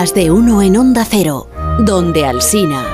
Más 0.00 0.14
de 0.14 0.30
uno 0.30 0.62
en 0.62 0.76
Onda 0.76 1.04
Cero, 1.04 1.48
donde 1.80 2.24
Alsina. 2.24 2.84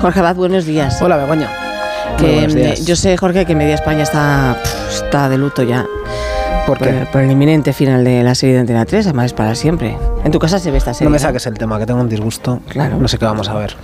Jorge 0.00 0.18
Abad, 0.18 0.34
buenos 0.34 0.66
días. 0.66 1.00
Hola, 1.00 1.18
Begoña. 1.18 1.48
Que, 2.18 2.48
días. 2.48 2.84
Yo 2.84 2.96
sé, 2.96 3.16
Jorge, 3.16 3.46
que 3.46 3.54
Media 3.54 3.76
España 3.76 4.02
está, 4.02 4.60
está 4.90 5.28
de 5.28 5.38
luto 5.38 5.62
ya. 5.62 5.86
¿Por 6.66 6.78
Por, 6.78 6.88
qué? 6.88 7.06
por 7.12 7.20
el 7.20 7.30
inminente 7.30 7.72
final 7.72 8.02
de 8.02 8.24
la 8.24 8.34
serie 8.34 8.56
de 8.56 8.62
Antena 8.62 8.84
3, 8.84 9.06
además 9.06 9.26
es 9.26 9.32
para 9.34 9.54
siempre. 9.54 9.96
En 10.24 10.30
tu 10.30 10.38
casa 10.38 10.58
se 10.60 10.70
ve 10.70 10.78
esta 10.78 10.94
serie. 10.94 11.06
No 11.06 11.10
me 11.10 11.18
saques 11.18 11.44
el 11.46 11.54
tema, 11.54 11.78
que 11.80 11.86
tengo 11.86 12.00
un 12.00 12.08
disgusto. 12.08 12.60
Claro. 12.68 12.96
No 12.96 13.08
sé 13.08 13.18
qué 13.18 13.24
vamos 13.24 13.48
a 13.48 13.54
ver. 13.54 13.76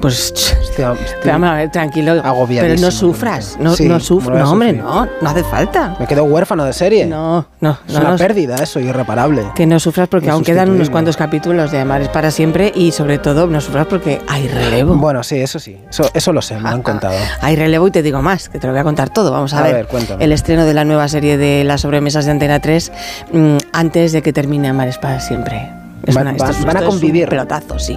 Pues. 0.00 0.30
Estoy, 0.30 0.84
estoy- 1.04 1.30
vamos 1.32 1.48
a 1.48 1.54
ver, 1.54 1.70
tranquilo. 1.70 2.12
agobiadísimo 2.22 2.76
Pero 2.76 2.80
no 2.86 2.90
sufras. 2.90 3.56
No, 3.58 3.74
Sí, 3.74 3.88
no 3.88 3.98
sufras. 3.98 4.38
No, 4.38 4.52
hombre, 4.52 4.74
no. 4.74 5.06
No 5.22 5.30
hace 5.30 5.42
falta. 5.42 5.96
Me 5.98 6.06
quedo 6.06 6.24
huérfano 6.24 6.64
de 6.64 6.74
serie. 6.74 7.06
No, 7.06 7.46
no. 7.60 7.78
Es 7.88 7.94
no, 7.94 8.00
una 8.00 8.10
no, 8.10 8.16
pérdida 8.18 8.56
eso, 8.56 8.78
irreparable. 8.78 9.42
Que 9.54 9.66
no 9.66 9.80
sufras 9.80 10.06
porque 10.08 10.28
aún 10.28 10.44
quedan 10.44 10.68
unos 10.70 10.90
cuantos 10.90 11.16
capítulos 11.16 11.72
de 11.72 11.80
Amar 11.80 12.02
es 12.02 12.08
para 12.10 12.30
siempre 12.30 12.72
y 12.74 12.92
sobre 12.92 13.16
todo 13.18 13.46
no 13.46 13.60
sufras 13.62 13.86
porque 13.86 14.20
hay 14.28 14.48
relevo. 14.48 14.94
Bueno, 14.96 15.22
sí, 15.22 15.36
eso 15.40 15.58
sí. 15.58 15.78
Eso, 15.88 16.10
eso 16.12 16.32
lo 16.34 16.42
sé, 16.42 16.56
me 16.56 16.62
lo 16.62 16.68
han 16.68 16.82
contado. 16.82 17.14
Hay 17.40 17.56
relevo 17.56 17.88
y 17.88 17.90
te 17.90 18.02
digo 18.02 18.20
más, 18.20 18.50
que 18.50 18.58
te 18.58 18.66
lo 18.66 18.74
voy 18.74 18.80
a 18.80 18.84
contar 18.84 19.08
todo. 19.08 19.32
Vamos 19.32 19.54
a, 19.54 19.60
A 19.60 19.62
ver, 19.62 19.74
ver, 19.74 19.86
cuéntame. 19.86 20.22
el 20.22 20.32
estreno 20.32 20.66
de 20.66 20.74
la 20.74 20.84
nueva 20.84 21.08
serie 21.08 21.38
de 21.38 21.64
las 21.64 21.80
sobremesas 21.80 22.26
de 22.26 22.32
Antena 22.32 22.60
3 22.60 22.92
mm, 23.32 23.56
antes 23.72 24.12
de 24.12 24.20
que 24.20 24.34
termine 24.34 24.68
Amares 24.68 24.98
para 24.98 25.20
siempre. 25.20 25.70
Van- 26.14 26.28
a 26.28 26.30
esto 26.32 26.50
es 26.50 26.58
un 26.60 26.66
convivir. 26.86 27.28
pelotazo, 27.28 27.78
sí. 27.78 27.96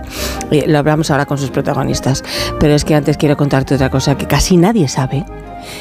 Lo 0.68 0.80
hablamos 0.80 1.12
ahora 1.12 1.26
con 1.26 1.38
sus 1.38 1.50
protagonistas. 1.52 2.24
Pero 2.60 2.74
es 2.74 2.84
que 2.86 2.96
antes 2.96 3.18
quiero 3.18 3.38
contarte 3.38 3.76
otra 3.76 3.90
cosa 3.90 4.18
que 4.18 4.26
casi 4.28 4.58
nadie 4.58 4.88
sabe 4.88 5.26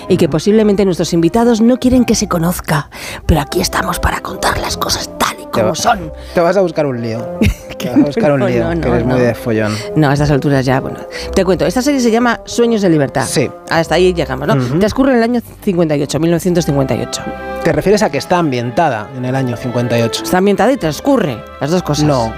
y 0.09 0.17
que 0.17 0.29
posiblemente 0.29 0.85
nuestros 0.85 1.13
invitados 1.13 1.61
no 1.61 1.79
quieren 1.79 2.05
que 2.05 2.15
se 2.15 2.29
conozca. 2.29 2.91
Pero 3.27 3.41
aquí 3.41 3.61
estamos 3.61 3.99
para 4.01 4.21
contar 4.21 4.59
las 4.59 4.77
cosas 4.77 5.09
Te 5.19 5.25
como 5.51 5.69
va- 5.69 5.75
son. 5.75 6.13
Te 6.35 6.41
vas 6.41 6.57
a 6.57 6.61
buscar 6.61 6.87
un 6.87 7.01
lío. 7.01 7.25
Te 7.79 7.91
vas 7.91 7.97
a 7.99 8.01
buscar 8.07 8.33
un 8.33 8.45
lío, 8.45 8.75
no, 8.75 8.81
que 8.81 8.89
eres 8.89 9.07
no, 9.07 9.15
muy 9.15 9.21
de 9.25 9.35
follón. 9.35 9.73
No, 9.95 10.09
a 10.11 10.13
estas 10.13 10.31
alturas 10.33 10.65
ya, 10.67 10.81
bueno. 10.81 10.99
Te 11.33 11.45
cuento, 11.45 11.65
esta 11.65 11.81
serie 11.81 12.01
se 12.01 12.11
llama 12.11 12.41
Sueños 12.45 12.83
de 12.83 12.89
Libertad. 12.91 13.25
Sí. 13.25 13.49
Hasta 13.71 13.95
ahí 13.95 14.13
llegamos, 14.13 14.49
¿no? 14.49 14.57
Transcurre 14.81 15.13
en 15.13 15.19
el 15.19 15.23
año 15.23 15.41
58, 15.63 16.19
1958. 16.19 17.23
¿Te 17.63 17.73
refieres 17.73 18.03
a 18.03 18.11
que 18.11 18.19
está 18.19 18.39
ambientada 18.39 19.09
en 19.17 19.25
el 19.25 19.35
año 19.37 19.57
58? 19.57 20.25
Está 20.25 20.39
ambientada 20.39 20.73
y 20.73 20.77
transcurre, 20.77 21.39
las 21.61 21.71
dos 21.71 21.83
cosas. 21.85 22.05
No, 22.05 22.33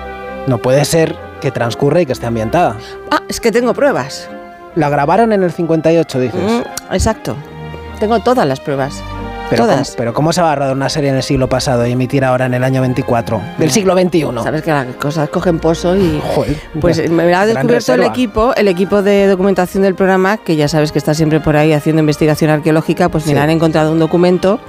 no 0.47 0.59
puede 0.59 0.85
ser 0.85 1.17
que 1.41 1.51
transcurra 1.51 2.03
y 2.03 2.07
que 2.07 2.13
esté 2.13 2.27
ambientada. 2.27 2.77
Ah, 3.11 3.23
es 3.29 3.41
que 3.41 3.51
tengo 3.51 3.73
pruebas. 3.73 4.29
La 4.75 4.91
grabaron 4.91 5.33
en 5.33 5.43
el 5.43 5.53
58, 5.53 6.21
dices. 6.21 6.41
Mm, 6.41 6.93
exacto. 6.95 7.35
Tengo 7.99 8.21
todas 8.21 8.47
las 8.47 8.61
pruebas. 8.61 9.03
Pero 9.51 9.65
todas. 9.65 9.89
¿cómo, 9.89 9.97
pero 9.99 10.15
¿cómo 10.15 10.33
se 10.33 10.41
va 10.43 10.53
a 10.53 10.55
rodar 10.57 10.75
una 10.75 10.89
serie 10.89 11.11
en 11.11 11.17
el 11.17 11.23
siglo 11.23 11.49
pasado 11.49 11.87
y 11.87 11.93
emitir 11.93 12.25
ahora 12.25 12.47
en 12.47 12.55
el 12.55 12.65
año 12.65 12.81
24? 12.81 13.41
Del 13.59 13.71
siglo 13.71 13.95
XXI. 13.95 14.25
Sabes 14.43 14.63
que 14.63 14.71
las 14.71 14.87
cosas 14.97 15.29
cogen 15.29 15.59
pozo 15.59 15.97
y... 15.97 16.21
Joder. 16.35 16.57
Pues 16.81 17.11
me 17.11 17.35
ha 17.35 17.45
descubierto 17.47 17.95
el 17.95 18.05
equipo, 18.05 18.55
el 18.55 18.69
equipo 18.69 19.03
de 19.03 19.27
documentación 19.27 19.83
del 19.83 19.95
programa, 19.95 20.37
que 20.39 20.57
ya 20.57 20.69
sabes 20.69 20.93
que 20.93 20.99
está 20.99 21.15
siempre 21.15 21.41
por 21.41 21.57
ahí 21.57 21.73
haciendo 21.73 22.01
investigación 22.01 22.51
arqueológica, 22.51 23.09
pues 23.09 23.25
Sí. 23.25 23.35
han 23.35 23.51
encontrado 23.51 23.93
un 23.93 23.99
documento, 23.99 24.61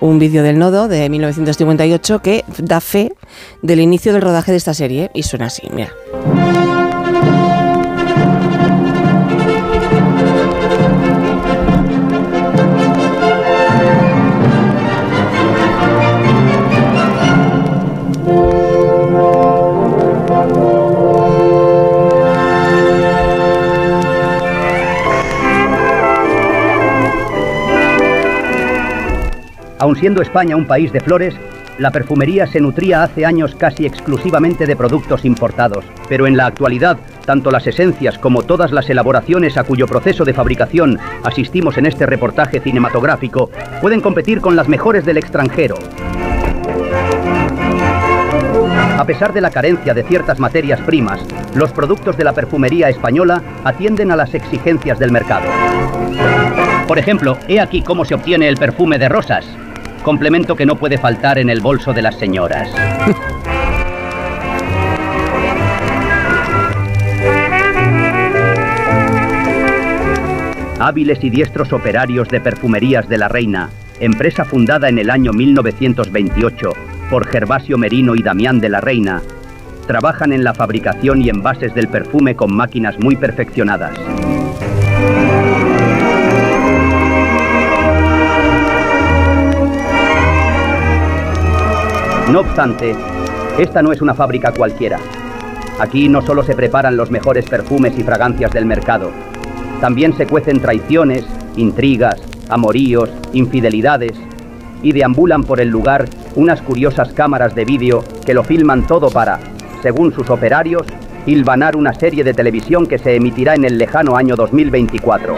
un 0.00 0.18
vídeo 0.18 0.42
del 0.42 0.58
nodo 0.58 0.88
de 0.88 1.08
1958 1.08 2.20
que 2.22 2.44
da 2.58 2.80
fe 2.80 3.12
del 3.62 3.80
inicio 3.80 4.12
del 4.12 4.22
rodaje 4.22 4.50
de 4.52 4.56
esta 4.58 4.74
serie 4.74 5.10
y 5.14 5.22
suena 5.24 5.46
así, 5.46 5.68
mira. 5.72 5.90
Siendo 29.96 30.22
España 30.22 30.56
un 30.56 30.66
país 30.66 30.92
de 30.92 31.00
flores, 31.00 31.34
la 31.78 31.90
perfumería 31.90 32.46
se 32.46 32.60
nutría 32.60 33.02
hace 33.02 33.24
años 33.24 33.54
casi 33.54 33.86
exclusivamente 33.86 34.66
de 34.66 34.76
productos 34.76 35.24
importados. 35.24 35.84
Pero 36.08 36.26
en 36.26 36.36
la 36.36 36.46
actualidad, 36.46 36.98
tanto 37.24 37.50
las 37.50 37.66
esencias 37.66 38.18
como 38.18 38.42
todas 38.42 38.72
las 38.72 38.88
elaboraciones 38.90 39.56
a 39.56 39.64
cuyo 39.64 39.86
proceso 39.86 40.24
de 40.24 40.34
fabricación 40.34 40.98
asistimos 41.22 41.78
en 41.78 41.86
este 41.86 42.06
reportaje 42.06 42.60
cinematográfico 42.60 43.50
pueden 43.80 44.00
competir 44.00 44.40
con 44.40 44.56
las 44.56 44.68
mejores 44.68 45.04
del 45.04 45.18
extranjero. 45.18 45.76
A 48.98 49.04
pesar 49.04 49.32
de 49.32 49.40
la 49.40 49.50
carencia 49.50 49.94
de 49.94 50.02
ciertas 50.04 50.38
materias 50.38 50.80
primas, 50.80 51.20
los 51.54 51.72
productos 51.72 52.16
de 52.16 52.24
la 52.24 52.32
perfumería 52.32 52.88
española 52.88 53.42
atienden 53.64 54.10
a 54.10 54.16
las 54.16 54.34
exigencias 54.34 54.98
del 54.98 55.10
mercado. 55.10 55.46
Por 56.86 56.98
ejemplo, 56.98 57.38
he 57.48 57.60
aquí 57.60 57.82
cómo 57.82 58.04
se 58.04 58.14
obtiene 58.14 58.48
el 58.48 58.56
perfume 58.56 58.98
de 58.98 59.08
rosas, 59.08 59.46
complemento 60.00 60.56
que 60.56 60.66
no 60.66 60.76
puede 60.76 60.98
faltar 60.98 61.38
en 61.38 61.50
el 61.50 61.60
bolso 61.60 61.92
de 61.92 62.02
las 62.02 62.18
señoras. 62.18 62.70
Hábiles 70.80 71.22
y 71.22 71.28
diestros 71.28 71.74
operarios 71.74 72.28
de 72.28 72.40
Perfumerías 72.40 73.06
de 73.06 73.18
la 73.18 73.28
Reina, 73.28 73.68
empresa 74.00 74.46
fundada 74.46 74.88
en 74.88 74.98
el 74.98 75.10
año 75.10 75.30
1928 75.32 76.72
por 77.10 77.26
Gervasio 77.26 77.76
Merino 77.76 78.14
y 78.14 78.22
Damián 78.22 78.60
de 78.60 78.70
la 78.70 78.80
Reina, 78.80 79.20
trabajan 79.86 80.32
en 80.32 80.42
la 80.42 80.54
fabricación 80.54 81.20
y 81.20 81.28
envases 81.28 81.74
del 81.74 81.88
perfume 81.88 82.34
con 82.34 82.54
máquinas 82.54 82.98
muy 82.98 83.16
perfeccionadas. 83.16 83.92
No 92.30 92.40
obstante, 92.40 92.94
esta 93.58 93.82
no 93.82 93.92
es 93.92 94.00
una 94.00 94.14
fábrica 94.14 94.52
cualquiera. 94.52 94.98
Aquí 95.78 96.08
no 96.08 96.22
solo 96.22 96.42
se 96.42 96.54
preparan 96.54 96.96
los 96.96 97.10
mejores 97.10 97.48
perfumes 97.48 97.98
y 97.98 98.02
fragancias 98.02 98.52
del 98.52 98.66
mercado, 98.66 99.10
también 99.80 100.14
se 100.14 100.26
cuecen 100.26 100.60
traiciones, 100.60 101.24
intrigas, 101.56 102.20
amoríos, 102.50 103.08
infidelidades 103.32 104.12
y 104.82 104.92
deambulan 104.92 105.42
por 105.42 105.60
el 105.60 105.68
lugar 105.68 106.04
unas 106.36 106.60
curiosas 106.60 107.14
cámaras 107.14 107.54
de 107.54 107.64
vídeo 107.64 108.04
que 108.26 108.34
lo 108.34 108.44
filman 108.44 108.86
todo 108.86 109.10
para, 109.10 109.40
según 109.82 110.12
sus 110.12 110.28
operarios, 110.28 110.82
hilvanar 111.24 111.76
una 111.76 111.94
serie 111.94 112.24
de 112.24 112.34
televisión 112.34 112.86
que 112.86 112.98
se 112.98 113.16
emitirá 113.16 113.54
en 113.54 113.64
el 113.64 113.78
lejano 113.78 114.16
año 114.16 114.36
2024. 114.36 115.34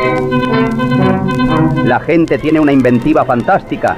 La 1.85 2.01
gente 2.01 2.39
tiene 2.39 2.59
una 2.59 2.73
inventiva 2.73 3.25
fantástica. 3.25 3.97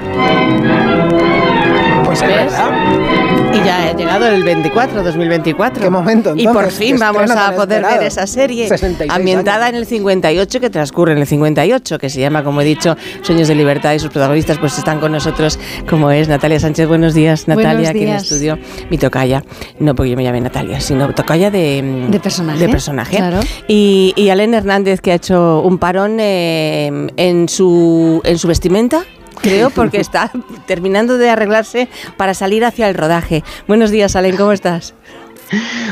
Pues. 2.19 2.53
Y 3.53 3.65
ya 3.65 3.83
ha 3.89 3.93
llegado 3.95 4.27
el 4.27 4.43
24, 4.43 5.03
2024. 5.03 5.81
¿Qué 5.83 5.89
momento, 5.89 6.33
Y 6.35 6.43
por 6.45 6.57
entonces? 6.57 6.75
fin 6.79 6.95
¿Qué 6.95 6.99
vamos 7.01 7.31
a 7.31 7.51
poder 7.55 7.77
esperado? 7.79 7.97
ver 7.99 8.07
esa 8.07 8.27
serie 8.27 8.67
66 8.67 9.09
ambientada 9.11 9.65
años. 9.65 9.69
en 9.69 9.75
el 9.81 9.85
58, 9.85 10.59
que 10.59 10.69
transcurre 10.69 11.13
en 11.13 11.19
el 11.19 11.27
58, 11.27 11.97
que 11.97 12.09
se 12.09 12.19
llama, 12.19 12.43
como 12.43 12.61
he 12.61 12.65
dicho, 12.65 12.95
Sueños 13.21 13.47
de 13.47 13.55
Libertad 13.55 13.93
y 13.93 13.99
sus 13.99 14.09
protagonistas 14.09 14.57
pues 14.57 14.77
están 14.77 14.99
con 14.99 15.11
nosotros, 15.11 15.57
como 15.89 16.11
es 16.11 16.27
Natalia 16.27 16.59
Sánchez. 16.59 16.87
Buenos 16.87 17.13
días, 17.13 17.47
Natalia, 17.47 17.89
aquí 17.89 18.03
en 18.03 18.09
el 18.09 18.15
estudio. 18.17 18.57
Mi 18.89 18.97
tocaya, 18.97 19.43
no 19.79 19.95
porque 19.95 20.11
yo 20.11 20.17
me 20.17 20.23
llame 20.23 20.41
Natalia, 20.41 20.79
sino 20.81 21.13
tocaya 21.13 21.49
de, 21.51 22.07
De 22.09 22.19
personaje, 22.19 22.59
De 22.59 22.69
personaje. 22.69 23.17
claro. 23.17 23.39
Y, 23.67 24.13
y 24.17 24.29
Alén 24.29 24.53
Hernández, 24.53 24.99
que 25.01 25.11
ha 25.11 25.15
hecho 25.15 25.61
un 25.61 25.77
parón 25.77 26.17
eh, 26.19 27.07
en, 27.17 27.47
su, 27.49 28.21
en 28.25 28.37
su 28.37 28.47
vestimenta. 28.47 29.03
Creo, 29.45 29.69
porque 29.75 29.99
está 29.99 30.31
terminando 30.65 31.19
de 31.19 31.29
arreglarse 31.29 31.87
para 32.17 32.33
salir 32.33 32.65
hacia 32.65 32.89
el 32.89 32.95
rodaje. 32.95 33.43
Buenos 33.67 33.91
días, 33.91 34.15
Alén, 34.15 34.37
¿cómo 34.37 34.51
estás? 34.51 34.95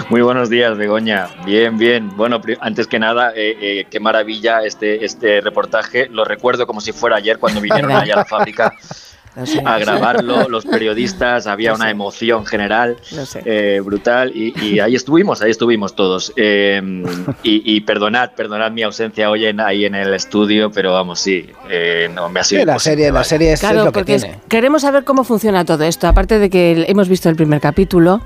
Muy 0.09 0.21
buenos 0.21 0.49
días, 0.49 0.75
Begoña. 0.75 1.27
Bien, 1.45 1.77
bien. 1.77 2.09
Bueno, 2.17 2.41
antes 2.59 2.87
que 2.87 2.97
nada, 2.97 3.31
eh, 3.35 3.55
eh, 3.61 3.85
qué 3.91 3.99
maravilla 3.99 4.63
este, 4.63 5.05
este 5.05 5.39
reportaje. 5.41 6.07
Lo 6.09 6.25
recuerdo 6.25 6.65
como 6.65 6.81
si 6.81 6.91
fuera 6.91 7.17
ayer 7.17 7.37
cuando 7.37 7.61
vinieron 7.61 7.91
allá 7.91 8.15
a 8.15 8.17
la 8.17 8.25
fábrica 8.25 8.73
sé. 9.45 9.61
a 9.65 9.79
grabarlo, 9.79 10.47
los 10.47 10.65
periodistas, 10.65 11.47
había 11.47 11.69
Lo 11.71 11.75
una 11.77 11.85
sé. 11.85 11.91
emoción 11.91 12.45
general 12.45 12.97
eh, 13.45 13.81
brutal 13.83 14.31
y, 14.35 14.53
y 14.63 14.79
ahí 14.79 14.95
estuvimos, 14.95 15.41
ahí 15.41 15.51
estuvimos 15.51 15.95
todos. 15.95 16.31
Eh, 16.35 16.81
y, 17.43 17.75
y 17.75 17.81
perdonad, 17.81 18.31
perdonad 18.35 18.71
mi 18.71 18.83
ausencia 18.83 19.29
hoy 19.29 19.45
en, 19.45 19.59
ahí 19.59 19.85
en 19.85 19.95
el 19.95 20.13
estudio, 20.13 20.71
pero 20.71 20.93
vamos, 20.93 21.19
sí, 21.19 21.47
eh, 21.69 22.09
no 22.13 22.29
me 22.29 22.39
ha 22.39 22.43
sido 22.43 22.61
Sí, 22.61 22.65
la 22.67 22.79
serie, 22.79 23.11
la 23.11 23.23
serie 23.23 23.47
es, 23.53 23.53
es 23.55 23.59
Claro, 23.61 23.85
lo 23.85 23.91
que 23.91 23.99
porque 23.99 24.15
es- 24.15 24.27
queremos 24.47 24.83
saber 24.83 25.03
cómo 25.03 25.23
funciona 25.23 25.65
todo 25.65 25.83
esto. 25.83 26.07
Aparte 26.07 26.37
de 26.39 26.49
que 26.49 26.85
hemos 26.87 27.09
visto 27.09 27.29
el 27.29 27.35
primer 27.35 27.59
capítulo, 27.59 28.21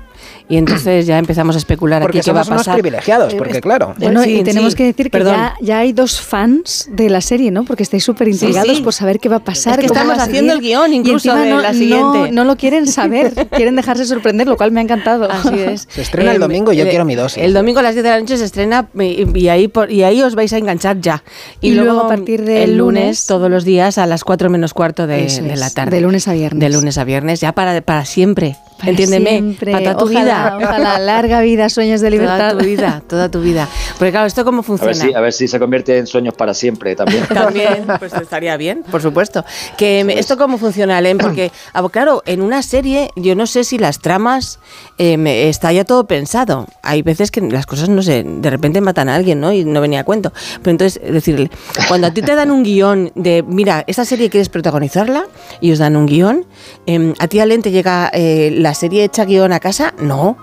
Y 0.48 0.56
entonces 0.56 1.06
ya 1.06 1.18
empezamos 1.18 1.54
a 1.56 1.58
especular 1.58 2.00
Porque 2.00 2.18
aquí 2.18 2.24
qué 2.26 2.32
va 2.32 2.40
a 2.40 2.44
somos 2.44 2.56
unos 2.56 2.66
pasar. 2.66 2.80
privilegiados, 2.80 3.34
porque 3.34 3.60
claro. 3.60 3.94
Bueno, 3.98 4.22
Sí, 4.22 4.38
y 4.38 4.42
tenemos 4.42 4.72
sí, 4.72 4.76
que 4.78 4.84
decir 4.84 5.10
que 5.10 5.22
ya, 5.24 5.54
ya 5.60 5.78
hay 5.80 5.92
dos 5.92 6.20
fans 6.20 6.88
de 6.90 7.10
la 7.10 7.20
serie, 7.20 7.50
¿no? 7.50 7.64
Porque 7.64 7.82
estáis 7.82 8.02
súper 8.04 8.28
intrigados 8.28 8.76
sí. 8.78 8.82
por 8.82 8.92
saber 8.94 9.20
qué 9.20 9.28
va 9.28 9.36
a 9.36 9.44
pasar. 9.44 9.74
Es 9.74 9.80
que 9.80 9.88
cómo 9.88 10.00
estamos 10.00 10.22
haciendo 10.22 10.52
el 10.54 10.60
guion 10.60 10.92
Y 10.92 10.96
incluso 10.96 11.34
de 11.36 11.50
no, 11.50 11.60
la 11.60 11.72
no- 11.72 11.78
siguiente. 11.78 12.32
No, 12.32 12.44
lo 12.44 12.56
quieren 12.56 12.86
saber, 12.86 13.32
quieren 13.50 13.76
dejarse 13.76 14.06
sorprender, 14.06 14.46
lo 14.46 14.56
cual 14.56 14.72
me 14.72 14.80
ha 14.80 14.82
encantado. 14.82 15.30
Así 15.30 15.54
es. 15.58 15.86
Se 15.90 16.02
estrena 16.02 16.32
el 16.32 16.40
domingo 16.40 16.72
y 16.72 16.76
yo 16.76 16.88
quiero 16.88 17.04
mi 17.04 17.14
dosis. 17.14 17.42
El 17.42 17.52
domingo 17.52 17.80
a 17.80 17.82
las 17.82 17.94
10 17.94 18.04
de 18.04 18.10
la 18.10 18.20
noche 18.20 18.36
se 18.38 18.44
estrena 18.44 18.88
y, 18.98 19.26
y 19.38 19.48
ahí, 19.48 19.68
por- 19.68 19.90
y 19.92 20.02
ahí 20.02 20.22
os 20.22 20.34
vais 20.34 20.52
a 20.52 20.58
enganchar 20.58 21.00
ya. 21.00 21.22
Y 21.60 21.72
luego 21.72 22.00
a 22.00 22.08
partir 22.08 22.42
del 22.44 22.70
el 22.70 22.76
lunes, 22.78 23.02
lunes, 23.02 23.26
todos 23.26 23.50
los 23.50 23.64
días 23.64 23.98
a 23.98 24.06
las 24.06 24.24
4 24.24 24.48
menos 24.50 24.72
cuarto 24.74 25.06
de, 25.06 25.26
de 25.26 25.56
la 25.56 25.70
tarde. 25.70 25.96
de 25.96 26.00
lunes 26.02 26.26
a 26.28 26.32
viernes. 26.32 26.60
De 26.60 26.70
lunes 26.70 26.96
a 26.98 27.04
viernes, 27.04 27.40
ya 27.40 27.52
para, 27.52 27.80
para 27.82 28.04
siempre. 28.04 28.56
Para 28.78 28.90
Entiéndeme. 28.90 29.30
siempre. 29.30 29.72
Para 29.72 29.84
toda 29.84 29.96
tu 29.96 30.07
vida. 30.08 30.56
Ojalá, 30.60 30.98
larga 30.98 31.40
vida, 31.40 31.68
sueños 31.68 32.00
de 32.00 32.10
libertad. 32.10 32.50
Toda 32.50 32.60
tu 32.60 32.66
vida, 32.66 33.02
toda 33.08 33.30
tu 33.30 33.40
vida. 33.40 33.68
Porque 33.98 34.10
claro, 34.10 34.26
¿esto 34.26 34.44
cómo 34.44 34.60
A 34.60 34.64
funciona? 34.64 34.92
ver, 34.92 34.96
si, 35.10 35.14
a 35.14 35.20
ver 35.20 35.32
si 35.32 35.48
se 35.48 35.58
convierte 35.58 35.98
en 35.98 36.06
sueños 36.06 36.34
para 36.34 36.54
siempre 36.54 36.94
también. 36.96 37.26
También, 37.28 37.84
pues 37.98 38.12
estaría 38.14 38.56
bien, 38.56 38.82
por 38.90 39.00
supuesto. 39.02 39.44
Que 39.76 40.04
me- 40.04 40.18
esto 40.18 40.36
cómo 40.36 40.58
funciona, 40.58 41.00
Len, 41.00 41.18
porque 41.18 41.50
ah, 41.72 41.86
claro, 41.90 42.22
en 42.26 42.42
una 42.42 42.62
serie 42.62 43.10
yo 43.16 43.34
no 43.34 43.46
sé 43.46 43.64
si 43.64 43.78
las 43.78 44.00
tramas 44.00 44.58
eh, 44.98 45.16
está 45.48 45.72
ya 45.72 45.84
todo 45.84 46.06
pensado. 46.06 46.66
Hay 46.82 47.02
veces 47.02 47.30
que 47.30 47.40
las 47.40 47.66
cosas 47.66 47.88
no 47.88 48.02
sé, 48.02 48.24
de 48.26 48.50
repente 48.50 48.80
matan 48.80 49.08
a 49.08 49.14
alguien, 49.14 49.40
¿no? 49.40 49.52
Y 49.52 49.64
no 49.64 49.80
venía 49.80 50.00
a 50.00 50.04
cuento. 50.04 50.32
Pero 50.62 50.70
entonces, 50.72 51.00
es 51.04 51.12
decir, 51.12 51.50
cuando 51.88 52.06
a 52.06 52.10
ti 52.12 52.22
te 52.22 52.34
dan 52.34 52.50
un 52.50 52.62
guion 52.62 53.12
de, 53.14 53.42
mira, 53.46 53.84
esta 53.86 54.04
serie 54.04 54.30
quieres 54.30 54.48
protagonizarla 54.48 55.24
y 55.60 55.72
os 55.72 55.78
dan 55.78 55.96
un 55.96 56.06
guion, 56.06 56.46
em, 56.86 57.14
a 57.18 57.28
ti, 57.28 57.38
Len, 57.44 57.62
te 57.62 57.70
llega 57.70 58.10
eh, 58.12 58.50
la 58.52 58.74
serie 58.74 59.04
hecha 59.04 59.24
guion 59.24 59.52
a 59.52 59.60
casa, 59.60 59.94
no. 60.00 60.36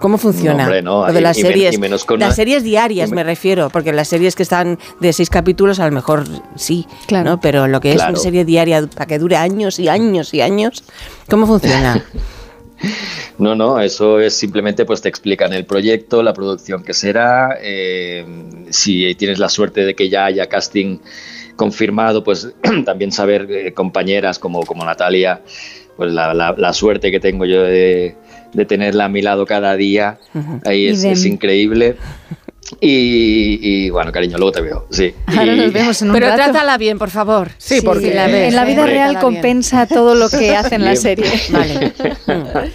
¿Cómo 0.00 0.18
funciona? 0.18 0.58
No, 0.58 0.62
hombre, 0.64 0.82
no, 0.82 1.06
Lo 1.06 1.12
de 1.14 1.20
las 1.22 1.38
y 1.38 1.42
series. 1.42 1.74
y 1.74 1.78
menos 1.78 2.04
con 2.04 2.18
las 2.20 2.28
una- 2.28 2.34
series 2.34 2.62
diarias 2.62 3.08
me- 3.10 3.16
me 3.16 3.24
refiero, 3.24 3.70
porque 3.70 3.90
las 3.92 4.08
series 4.08 4.34
que 4.34 4.42
están 4.42 4.78
de 5.00 5.12
seis 5.14 5.30
capítulos 5.30 5.80
a 5.80 5.86
lo 5.86 5.92
mejor 5.92 6.24
sí, 6.56 6.86
Claro. 7.06 7.30
¿no? 7.30 7.40
Pero 7.40 7.68
lo 7.68 7.80
que 7.80 7.92
es 7.92 8.02
una 8.02 8.16
serie 8.16 8.44
diaria 8.44 8.86
para 8.86 9.06
que 9.06 9.18
dure 9.18 9.36
años 9.36 9.78
y 9.78 9.88
años 9.88 10.34
y 10.34 10.42
años, 10.42 10.84
¿cómo 11.30 11.46
funciona? 11.46 12.04
No, 13.38 13.54
no, 13.54 13.80
eso 13.80 14.20
es 14.20 14.34
simplemente 14.34 14.84
pues 14.84 15.00
te 15.00 15.08
explican 15.08 15.52
el 15.52 15.64
proyecto, 15.64 16.22
la 16.22 16.34
producción 16.34 16.84
que 16.84 16.92
será, 16.94 17.56
eh, 17.60 18.24
si 18.70 19.14
tienes 19.16 19.38
la 19.38 19.48
suerte 19.48 19.84
de 19.84 19.94
que 19.94 20.08
ya 20.08 20.26
haya 20.26 20.46
casting 20.48 20.98
confirmado, 21.56 22.22
pues 22.22 22.52
también 22.84 23.10
saber 23.10 23.48
eh, 23.50 23.72
compañeras 23.72 24.38
como, 24.38 24.60
como 24.66 24.84
Natalia, 24.84 25.40
pues 25.96 26.12
la, 26.12 26.34
la- 26.34 26.54
la 26.56 26.72
suerte 26.72 27.10
que 27.10 27.20
tengo 27.20 27.44
yo 27.44 27.62
de, 27.62 28.16
de 28.54 28.64
tenerla 28.64 29.04
a 29.04 29.08
mi 29.08 29.20
lado 29.22 29.44
cada 29.46 29.76
día, 29.76 30.18
ahí 30.64 30.86
es, 30.86 31.24
increíble. 31.26 31.96
Y, 32.80 33.58
y, 33.60 33.90
bueno, 33.90 34.10
cariño, 34.10 34.38
luego 34.38 34.52
te 34.52 34.62
veo, 34.62 34.86
sí. 34.90 35.12
Ahora 35.26 35.52
Y- 35.54 35.58
nos 35.58 35.72
vemos 35.72 36.00
en 36.00 36.08
un 36.08 36.14
Pero 36.14 36.28
rato. 36.28 36.42
trátala 36.44 36.78
bien, 36.78 36.98
por 36.98 37.10
favor. 37.10 37.50
Sí, 37.58 37.80
porque- 37.84 38.14
la 38.14 38.26
ves, 38.26 38.48
en 38.48 38.56
la 38.56 38.64
vida 38.64 38.86
real 38.86 39.10
bien. 39.10 39.20
compensa 39.20 39.86
todo 39.86 40.14
lo 40.14 40.30
que 40.30 40.50
hace 40.56 40.76
en 40.76 40.84
la 40.84 40.96
serie. 40.96 41.26
Vale. 41.50 41.92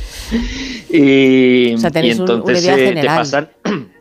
Y, 0.92 1.74
O 1.74 1.78
sea, 1.80 1.90
tenéis 1.92 2.18
y 2.18 2.22
un- 2.22 2.30
entonces 2.30 2.64
una 2.64 2.74
idea 2.74 2.74
eh, 2.76 2.78
te 2.78 2.86
general. 2.96 3.18
pasan... 3.18 3.50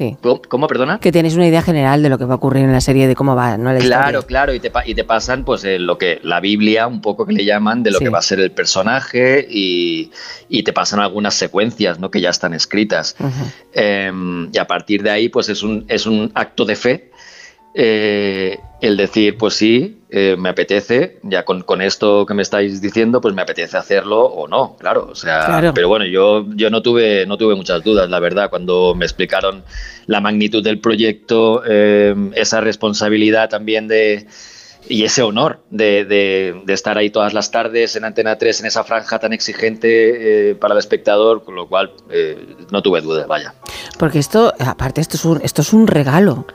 Sí. 0.00 0.16
¿Cómo, 0.22 0.40
¿Cómo, 0.48 0.66
perdona? 0.66 0.98
Que 0.98 1.12
tenéis 1.12 1.34
una 1.34 1.46
idea 1.46 1.60
general 1.60 2.02
de 2.02 2.08
lo 2.08 2.16
que 2.16 2.24
va 2.24 2.32
a 2.32 2.36
ocurrir 2.38 2.64
en 2.64 2.72
la 2.72 2.80
serie, 2.80 3.06
de 3.06 3.14
cómo 3.14 3.36
va, 3.36 3.58
¿no? 3.58 3.70
La 3.70 3.78
Claro, 3.80 4.20
historia. 4.20 4.26
claro, 4.26 4.54
y 4.54 4.60
te, 4.60 4.72
y 4.86 4.94
te 4.94 5.04
pasan 5.04 5.44
pues 5.44 5.62
eh, 5.64 5.78
lo 5.78 5.98
que 5.98 6.20
la 6.22 6.40
Biblia, 6.40 6.86
un 6.86 7.02
poco 7.02 7.26
que 7.26 7.34
le 7.34 7.44
llaman, 7.44 7.82
de 7.82 7.90
lo 7.90 7.98
Sí. 7.98 8.04
que 8.04 8.10
va 8.10 8.18
a 8.20 8.22
ser 8.22 8.40
el 8.40 8.50
personaje 8.50 9.46
y, 9.50 10.10
y 10.48 10.62
te 10.62 10.72
pasan 10.72 11.00
algunas 11.00 11.34
secuencias 11.34 11.98
¿no? 11.98 12.10
que 12.10 12.22
ya 12.22 12.30
están 12.30 12.54
escritas. 12.54 13.14
Eh, 13.74 14.10
y 14.50 14.56
a 14.58 14.66
partir 14.66 15.02
de 15.02 15.10
ahí 15.10 15.28
pues 15.28 15.50
es 15.50 15.62
un, 15.62 15.84
es 15.88 16.06
un 16.06 16.30
acto 16.34 16.64
de 16.64 16.76
fe 16.76 17.09
eh, 17.74 18.58
el 18.80 18.96
decir 18.96 19.36
pues 19.38 19.54
sí, 19.54 19.98
eh, 20.10 20.36
me 20.38 20.48
apetece, 20.48 21.18
ya 21.22 21.44
con, 21.44 21.62
con 21.62 21.80
esto 21.82 22.26
que 22.26 22.34
me 22.34 22.42
estáis 22.42 22.80
diciendo 22.80 23.20
pues 23.20 23.34
me 23.34 23.42
apetece 23.42 23.76
hacerlo 23.76 24.22
o 24.24 24.48
no, 24.48 24.76
claro, 24.78 25.08
o 25.10 25.14
sea, 25.14 25.44
Claro. 25.46 25.72
pero 25.74 25.88
bueno, 25.88 26.04
yo, 26.06 26.46
yo 26.56 26.70
no, 26.70 26.82
tuve, 26.82 27.26
no 27.26 27.36
tuve 27.38 27.54
muchas 27.54 27.84
dudas, 27.84 28.08
la 28.10 28.18
verdad, 28.18 28.50
cuando 28.50 28.94
me 28.96 29.04
explicaron 29.04 29.62
la 30.06 30.20
magnitud 30.20 30.64
del 30.64 30.80
proyecto, 30.80 31.62
eh, 31.66 32.14
esa 32.34 32.60
responsabilidad 32.60 33.48
también 33.48 33.86
de 33.86 34.26
y 34.88 35.04
ese 35.04 35.22
honor 35.22 35.60
de, 35.70 36.06
de- 36.06 36.62
de 36.64 36.72
estar 36.72 36.96
ahí 36.96 37.10
todas 37.10 37.34
las 37.34 37.50
tardes 37.50 37.94
en 37.96 38.04
Antena 38.04 38.38
3 38.38 38.60
en 38.60 38.66
esa 38.66 38.82
franja 38.82 39.18
tan 39.18 39.32
exigente 39.34 40.50
eh, 40.50 40.54
para 40.54 40.72
el 40.72 40.78
espectador, 40.78 41.44
con 41.44 41.54
lo 41.54 41.68
cual 41.68 41.92
eh, 42.10 42.56
no 42.72 42.80
tuve 42.82 43.02
dudas, 43.02 43.28
vaya. 43.28 43.54
Porque 43.98 44.18
esto, 44.18 44.52
aparte, 44.58 45.02
esto 45.02 45.16
es 45.18 45.24
un, 45.26 45.40
esto 45.42 45.60
es 45.60 45.74
un 45.74 45.86
regalo. 45.86 46.46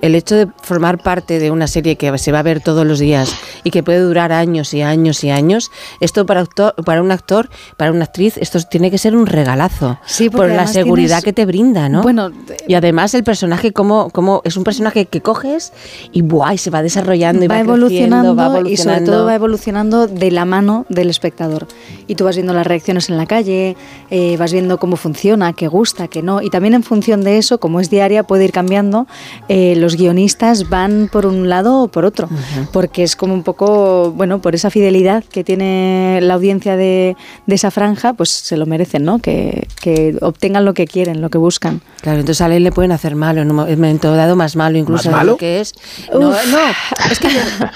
El 0.00 0.14
hecho 0.14 0.34
de 0.36 0.46
formar 0.62 0.98
parte 1.02 1.38
de 1.38 1.50
una 1.50 1.66
serie 1.66 1.96
que 1.96 2.16
se 2.18 2.32
va 2.32 2.38
a 2.40 2.42
ver 2.42 2.60
todos 2.60 2.86
los 2.86 2.98
días 2.98 3.34
y 3.64 3.70
que 3.70 3.82
puede 3.82 4.00
durar 4.00 4.32
años 4.32 4.72
y 4.74 4.82
años 4.82 5.24
y 5.24 5.30
años, 5.30 5.70
esto 6.00 6.24
para, 6.26 6.40
actor, 6.40 6.74
para 6.84 7.02
un 7.02 7.10
actor, 7.10 7.48
para 7.76 7.90
una 7.92 8.04
actriz, 8.04 8.36
esto 8.38 8.58
tiene 8.70 8.90
que 8.90 8.98
ser 8.98 9.16
un 9.16 9.26
regalazo. 9.26 9.98
Sí, 10.06 10.30
por 10.30 10.48
la 10.48 10.66
seguridad 10.66 11.16
tienes- 11.18 11.24
que 11.24 11.32
te 11.32 11.46
brinda, 11.46 11.88
¿no? 11.88 12.02
Bueno, 12.02 12.30
y 12.66 12.74
además 12.74 13.14
el 13.14 13.24
personaje, 13.24 13.72
como, 13.72 14.10
como 14.10 14.40
es 14.44 14.56
un 14.56 14.64
personaje 14.64 15.06
que 15.06 15.20
coges 15.20 15.72
y, 16.12 16.22
¡buah! 16.22 16.54
y 16.54 16.58
se 16.58 16.70
va 16.70 16.82
desarrollando 16.82 17.44
y 17.44 17.48
va, 17.48 17.56
va, 17.56 17.60
evolucionando, 17.60 18.36
va 18.36 18.44
y 18.44 18.46
sobre 18.46 18.58
evolucionando. 18.60 19.12
todo 19.12 19.24
va 19.26 19.34
evolucionando 19.34 20.06
de 20.06 20.30
la 20.30 20.44
mano 20.44 20.86
del 20.88 21.10
espectador. 21.10 21.66
Y 22.06 22.14
tú 22.14 22.24
vas 22.24 22.36
viendo 22.36 22.54
las 22.54 22.66
reacciones 22.66 23.08
en 23.10 23.16
la 23.16 23.26
calle, 23.26 23.76
eh, 24.10 24.36
vas 24.38 24.52
viendo 24.52 24.78
cómo 24.78 24.96
funciona, 24.96 25.52
qué 25.52 25.66
gusta, 25.68 26.08
qué 26.08 26.22
no. 26.22 26.40
Y 26.42 26.50
también 26.50 26.74
en 26.74 26.82
función 26.82 27.22
de 27.22 27.38
eso, 27.38 27.58
como 27.58 27.80
es 27.80 27.90
diaria, 27.90 28.22
puede 28.22 28.44
ir 28.44 28.52
cambiando. 28.52 29.06
eh, 29.48 29.74
los 29.76 29.87
guionistas 29.96 30.68
van 30.68 31.08
por 31.12 31.26
un 31.26 31.48
lado 31.48 31.82
o 31.82 31.88
por 31.88 32.04
otro, 32.04 32.28
porque 32.72 33.02
es 33.02 33.16
como 33.16 33.34
un 33.34 33.42
poco, 33.42 34.10
bueno, 34.12 34.40
por 34.40 34.54
esa 34.54 34.70
fidelidad 34.70 35.24
que 35.24 35.44
tiene 35.44 36.18
la 36.22 36.34
audiencia 36.34 36.76
de, 36.76 37.16
de 37.46 37.54
esa 37.54 37.70
franja, 37.70 38.12
pues 38.14 38.30
se 38.30 38.56
lo 38.56 38.66
merecen, 38.66 39.04
¿no? 39.04 39.18
Que, 39.18 39.66
que 39.80 40.16
obtengan 40.20 40.64
lo 40.64 40.74
que 40.74 40.86
quieren, 40.86 41.20
lo 41.20 41.30
que 41.30 41.38
buscan. 41.38 41.80
Claro, 42.02 42.20
entonces 42.20 42.40
a 42.40 42.54
él 42.54 42.64
le 42.64 42.72
pueden 42.72 42.92
hacer 42.92 43.14
malo, 43.16 43.40
en 43.42 43.50
un 43.50 43.56
momento 43.56 44.14
dado 44.14 44.36
más 44.36 44.56
malo 44.56 44.78
incluso 44.78 45.04
¿Más 45.10 45.12
de 45.12 45.16
malo? 45.16 45.32
lo 45.32 45.36
que 45.38 45.60
es. 45.60 45.72
No, 46.12 46.30
no, 46.30 46.58
es 47.10 47.18
que, 47.18 47.28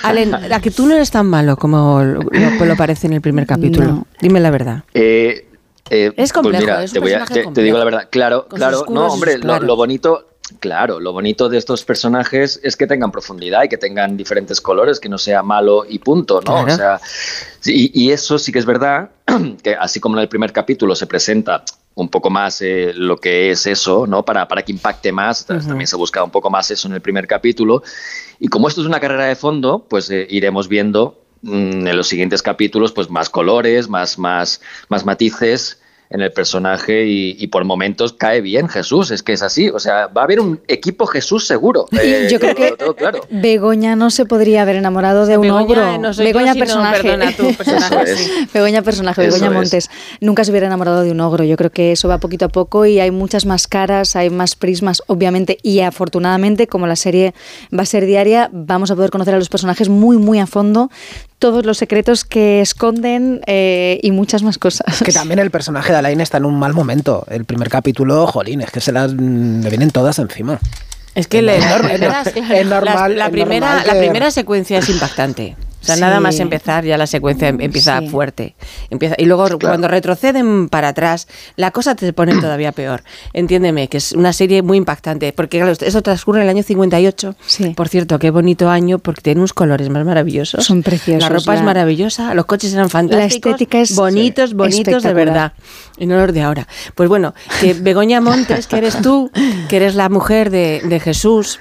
Alen, 0.03 0.35
a 0.35 0.61
que 0.61 0.70
tú 0.70 0.87
no 0.87 0.94
eres 0.94 1.11
tan 1.11 1.26
malo 1.26 1.56
como 1.56 2.03
lo, 2.03 2.20
lo- 2.23 2.64
lo 2.64 2.76
parece 2.76 3.06
en 3.06 3.14
el 3.14 3.20
primer 3.20 3.47
capítulo. 3.47 3.87
No. 3.87 4.06
Dime 4.20 4.41
la 4.41 4.50
verdad. 4.50 4.85
Eh, 4.94 5.47
eh, 5.91 6.12
Es 6.16 6.33
complejo, 6.33 6.64
pues 6.64 6.76
mira, 6.78 6.85
es 6.85 6.90
un 6.90 6.95
te, 6.95 7.00
voy 7.00 7.12
a- 7.12 7.19
personaje 7.19 7.47
te- 7.49 7.52
te 7.54 7.62
digo 7.62 7.76
la 7.78 7.85
complejo, 7.85 7.97
verdad. 7.99 8.09
Claro, 8.11 8.47
con 8.49 8.59
claro. 8.59 8.85
No, 8.88 9.07
hombre, 9.09 9.38
lo, 9.38 9.59
lo 9.61 9.76
bonito, 9.76 10.26
claro, 10.61 11.00
lo 11.00 11.12
bonito 11.12 11.49
de 11.49 11.59
estos 11.59 11.85
personajes 11.85 12.61
es 12.62 12.76
que 12.76 12.87
tengan 12.87 13.11
profundidad 13.11 13.64
y 13.64 13.68
que 13.68 13.78
tengan 13.78 14.16
diferentes 14.16 14.61
colores, 14.61 15.00
que 15.00 15.09
no 15.09 15.18
sea 15.18 15.42
malo 15.42 15.85
y 15.88 15.99
punto, 15.99 16.40
¿no? 16.40 16.64
Claro. 16.64 16.73
O 16.73 16.76
sea, 16.76 17.00
y, 17.66 18.04
y 18.04 18.11
eso 18.11 18.38
sí 18.38 18.52
que 18.52 18.59
es 18.59 18.66
verdad, 18.66 19.11
que 19.62 19.75
así 19.75 20.00
como 20.00 20.16
en 20.16 20.23
el 20.23 20.28
primer 20.28 20.52
capítulo 20.52 20.94
se 20.94 21.06
presenta 21.06 21.64
un 21.94 22.09
poco 22.09 22.30
más 22.30 22.62
eh, 22.62 22.92
lo 22.94 23.18
que 23.18 23.50
es 23.50 23.66
eso, 23.66 24.06
¿no? 24.06 24.25
Para, 24.25 24.49
para 24.49 24.62
que 24.62 24.73
impacte 24.73 25.12
más, 25.12 25.44
también 25.44 25.87
se 25.87 25.97
busca 25.97 26.23
un 26.25 26.30
poco 26.30 26.50
más 26.50 26.71
eso 26.71 26.88
en 26.88 26.94
el 26.94 27.00
primer 27.00 27.26
capítulo. 27.26 27.82
Y 28.38 28.49
como 28.49 28.68
esto 28.68 28.80
es 28.80 28.87
una 28.87 29.00
carrera 29.00 29.26
de 29.26 29.37
fondo, 29.37 29.87
pues 29.88 30.11
eh, 30.11 30.26
iremos 30.30 30.68
viendo 30.68 31.21
mm, 31.42 31.87
en 31.87 31.97
los 31.97 32.09
siguientes 32.09 32.42
capítulos 32.42 32.92
pues 32.92 33.11
más 33.11 33.28
colores, 33.28 33.88
más, 33.88 34.18
más, 34.18 34.61
más 34.88 35.04
matices 35.04 35.82
en 36.12 36.21
el 36.21 36.31
personaje 36.31 37.07
y, 37.07 37.37
y 37.38 37.47
por 37.49 37.64
momentos 37.64 38.12
cae 38.12 38.40
bien 38.40 38.69
Jesús, 38.69 39.11
es 39.11 39.23
que 39.23 39.33
es 39.33 39.42
así, 39.42 39.71
o 39.71 39.78
sea, 39.78 40.07
va 40.07 40.21
a 40.23 40.25
haber 40.25 40.40
un 40.40 40.61
equipo 40.69 41.07
Jesús 41.07 41.47
seguro. 41.47 41.87
Eh, 42.02 42.26
yo 42.28 42.40
creo 42.40 42.54
que 42.57 42.73
todo 42.73 42.97
claro. 42.97 43.21
Begoña 43.31 43.95
no 43.95 44.11
se 44.11 44.26
podría 44.26 44.62
haber 44.62 44.75
enamorado 44.75 45.25
de 45.25 45.37
un 45.37 45.42
Begoña, 45.42 45.62
ogro. 45.64 45.99
no 45.99 46.12
Begoña 46.12 46.54
personaje. 46.54 47.02
perdona, 47.02 47.33
tú, 47.37 47.54
personaje, 47.57 48.12
es. 48.12 48.52
Begoña 48.52 48.83
personaje, 48.83 49.23
Eso 49.25 49.35
Begoña 49.35 49.50
es. 49.50 49.54
Montes. 49.54 49.90
Nunca 50.21 50.42
se 50.42 50.50
hubiera 50.50 50.66
enamorado 50.66 51.02
de 51.02 51.12
un 51.12 51.21
ogro. 51.21 51.45
Yo 51.45 51.57
creo 51.57 51.71
que 51.71 51.92
eso 51.92 52.09
va 52.09 52.19
poquito 52.19 52.47
a 52.47 52.49
poco 52.49 52.87
y 52.87 52.99
hay 52.99 53.12
muchas 53.12 53.47
más 53.47 53.69
caras, 53.69 54.16
hay 54.16 54.31
más 54.31 54.57
prismas, 54.57 55.02
obviamente, 55.07 55.59
y 55.62 55.81
afortunadamente, 55.81 56.66
como 56.66 56.88
la 56.88 56.97
serie 56.97 57.35
va 57.76 57.85
a 57.85 57.87
ser 57.87 58.04
diaria, 58.04 58.50
vamos 58.52 58.90
a 58.90 58.97
poder 58.97 59.11
conocer 59.11 59.35
a 59.35 59.38
los 59.38 59.49
personajes 59.49 59.88
muy, 59.88 60.16
muy 60.16 60.40
a 60.40 60.47
fondo, 60.49 60.90
todos 61.38 61.66
los 61.66 61.78
secretos 61.78 62.25
que 62.25 62.61
esconden 62.61 63.40
eh, 63.47 63.99
y 64.02 64.11
muchas 64.12 64.42
más 64.42 64.59
cosas. 64.59 65.02
Que 65.02 65.12
también 65.12 65.38
el 65.40 65.50
personaje 65.50 65.92
de 65.92 65.99
Alain 66.02 66.21
está 66.21 66.38
en 66.38 66.44
un 66.44 66.59
mal 66.59 66.75
momento. 66.75 67.25
El 67.28 67.44
primer 67.44 67.68
capítulo, 67.68 68.26
jolín, 68.26 68.61
es 68.61 68.71
que 68.71 68.80
se 68.80 68.92
las 68.92 69.14
mm, 69.14 69.62
le 69.62 69.68
vienen 69.68 69.90
todas 69.90 70.18
encima. 70.18 70.59
Es 71.14 71.28
que 71.28 71.38
Es 71.38 72.66
normal, 72.66 73.16
la, 73.16 73.30
primera 73.30 74.30
secuencia 74.30 74.78
es 74.78 74.88
impactante. 74.88 75.56
O 75.83 75.85
sea, 75.85 75.97
Sí. 75.97 76.01
nada 76.01 76.21
más 76.21 76.39
empezar 76.41 76.85
ya 76.85 76.97
la 76.97 77.07
secuencia 77.07 77.49
em- 77.49 77.61
empieza 77.61 77.99
Sí. 78.01 78.09
fuerte. 78.09 78.55
Empieza, 78.89 79.17
y 79.19 79.25
luego 79.27 79.47
cuando 79.61 79.89
retroceden 79.89 80.69
para 80.69 80.89
atrás, 80.89 81.27
la 81.57 81.71
cosa 81.73 81.95
te 81.97 82.12
pone 82.12 82.33
todavía 82.41 82.73
peor. 82.73 83.03
Entiéndeme, 83.33 83.89
que 83.89 83.97
es 83.99 84.12
una 84.12 84.33
serie 84.33 84.62
muy 84.62 84.79
impactante. 84.79 85.33
Porque 85.33 85.59
claro, 85.59 85.73
eso 85.73 86.03
transcurre 86.03 86.39
en 86.39 86.45
el 86.45 86.51
año 86.51 86.62
58. 86.62 87.35
Sí. 87.47 87.71
Por 87.71 87.89
cierto, 87.89 88.19
qué 88.19 88.31
bonito 88.31 88.71
año, 88.71 88.99
porque 88.99 89.21
tiene 89.23 89.41
unos 89.41 89.53
colores 89.53 89.89
más 89.91 90.05
maravillosos. 90.05 90.65
Son 90.65 90.83
preciosos, 90.83 91.23
La 91.23 91.29
ropa 91.29 91.55
es 91.55 91.61
la- 91.61 91.67
maravillosa, 91.67 92.35
los 92.35 92.47
coches 92.47 92.73
eran 92.73 92.89
fantásticos. 92.89 93.53
estética 93.53 93.81
es 93.81 93.95
Bonitos, 93.97 94.55
bonitos 94.55 95.03
de 95.03 95.15
verdad. 95.15 95.53
Y 95.99 96.07
no 96.07 96.17
los 96.17 96.33
de 96.33 96.43
ahora. 96.43 96.69
Pues 96.95 97.09
bueno, 97.09 97.35
que 97.61 97.75
Begoña 97.75 98.21
Montes, 98.21 98.67
que 98.67 98.77
eres 98.79 99.01
tú, 99.03 99.31
que 99.69 99.77
eres 99.77 99.95
la 99.95 100.09
mujer 100.09 100.51
de, 100.51 100.83
de 100.85 101.01
Jesús, 101.01 101.59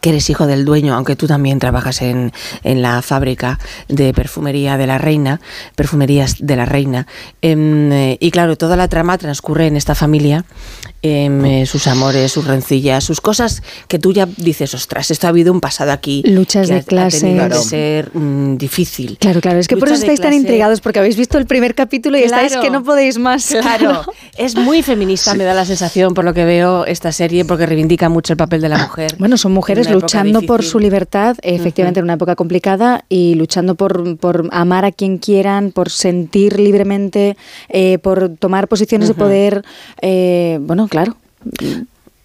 que 0.00 0.10
eres 0.10 0.28
hijo 0.30 0.46
del 0.46 0.64
dueño, 0.64 0.94
aunque 0.94 1.16
tú 1.16 1.26
también 1.26 1.58
trabajas 1.58 2.02
en, 2.02 2.32
en 2.64 2.82
la 2.82 3.02
fábrica 3.02 3.58
de 3.88 4.12
perfumería 4.14 4.76
de 4.76 4.86
la 4.86 4.98
reina, 4.98 5.40
perfumerías 5.76 6.36
de 6.40 6.56
la 6.56 6.64
reina. 6.64 7.06
Em, 7.42 7.92
eh, 7.92 8.16
y 8.20 8.30
claro, 8.30 8.56
toda 8.56 8.76
la 8.76 8.88
trama 8.88 9.18
transcurre 9.18 9.66
en 9.66 9.76
esta 9.76 9.94
familia, 9.94 10.44
em, 11.02 11.44
eh, 11.44 11.66
sus 11.66 11.86
amores, 11.86 12.32
sus 12.32 12.46
rencillas, 12.46 13.04
sus 13.04 13.20
cosas 13.20 13.62
que 13.88 13.98
tú 13.98 14.12
ya 14.12 14.26
dices, 14.36 14.74
ostras, 14.74 15.10
esto 15.10 15.26
ha 15.26 15.30
habido 15.30 15.52
un 15.52 15.60
pasado 15.60 15.92
aquí. 15.92 16.22
Luchas 16.26 16.66
que 16.68 16.74
de 16.74 16.78
ha- 17.00 17.06
ha 17.06 17.08
tenido 17.10 17.46
clases. 17.46 17.62
que 17.64 17.68
ser 17.68 18.10
mm, 18.14 18.56
difícil. 18.56 19.18
Claro, 19.20 19.40
claro, 19.40 19.58
es 19.58 19.68
que 19.68 19.76
por 19.76 19.88
eso 19.88 19.96
estáis 19.98 20.20
tan 20.20 20.32
intrigados, 20.34 20.80
porque 20.80 20.98
habéis 20.98 21.16
visto 21.16 21.38
el 21.38 21.46
primer 21.46 21.74
capítulo 21.74 22.18
y 22.18 22.22
estáis 22.22 22.56
que 22.56 22.70
no 22.70 22.82
podéis 22.82 23.18
más. 23.18 23.46
Claro, 23.60 24.02
es 24.36 24.54
muy 24.56 24.82
feminista, 24.82 25.34
me 25.34 25.44
da 25.44 25.54
la 25.54 25.64
sensación, 25.64 26.14
por 26.14 26.24
lo 26.24 26.34
que 26.34 26.44
veo 26.44 26.84
esta 26.86 27.12
serie, 27.12 27.44
porque 27.44 27.66
reivindica 27.66 28.08
mucho 28.08 28.32
el 28.32 28.36
papel 28.36 28.60
de 28.60 28.68
la 28.68 28.78
mujer. 28.78 29.14
Bueno, 29.18 29.36
son 29.36 29.52
mujeres 29.52 29.87
luchando 29.94 30.40
por 30.46 30.62
su 30.64 30.78
libertad, 30.78 31.36
efectivamente 31.42 32.00
en 32.00 32.04
una 32.04 32.14
época 32.14 32.36
complicada, 32.36 33.04
y 33.08 33.34
luchando 33.34 33.74
por, 33.74 34.16
por 34.18 34.48
amar 34.52 34.84
a 34.84 34.92
quien 34.92 35.18
quieran, 35.18 35.70
por 35.72 35.90
sentir 35.90 36.58
libremente, 36.58 37.36
eh, 37.68 37.98
por 37.98 38.30
tomar 38.38 38.68
posiciones 38.68 39.08
de 39.08 39.14
poder. 39.14 39.64
eh, 40.02 40.58
bueno, 40.60 40.88
claro. 40.88 41.16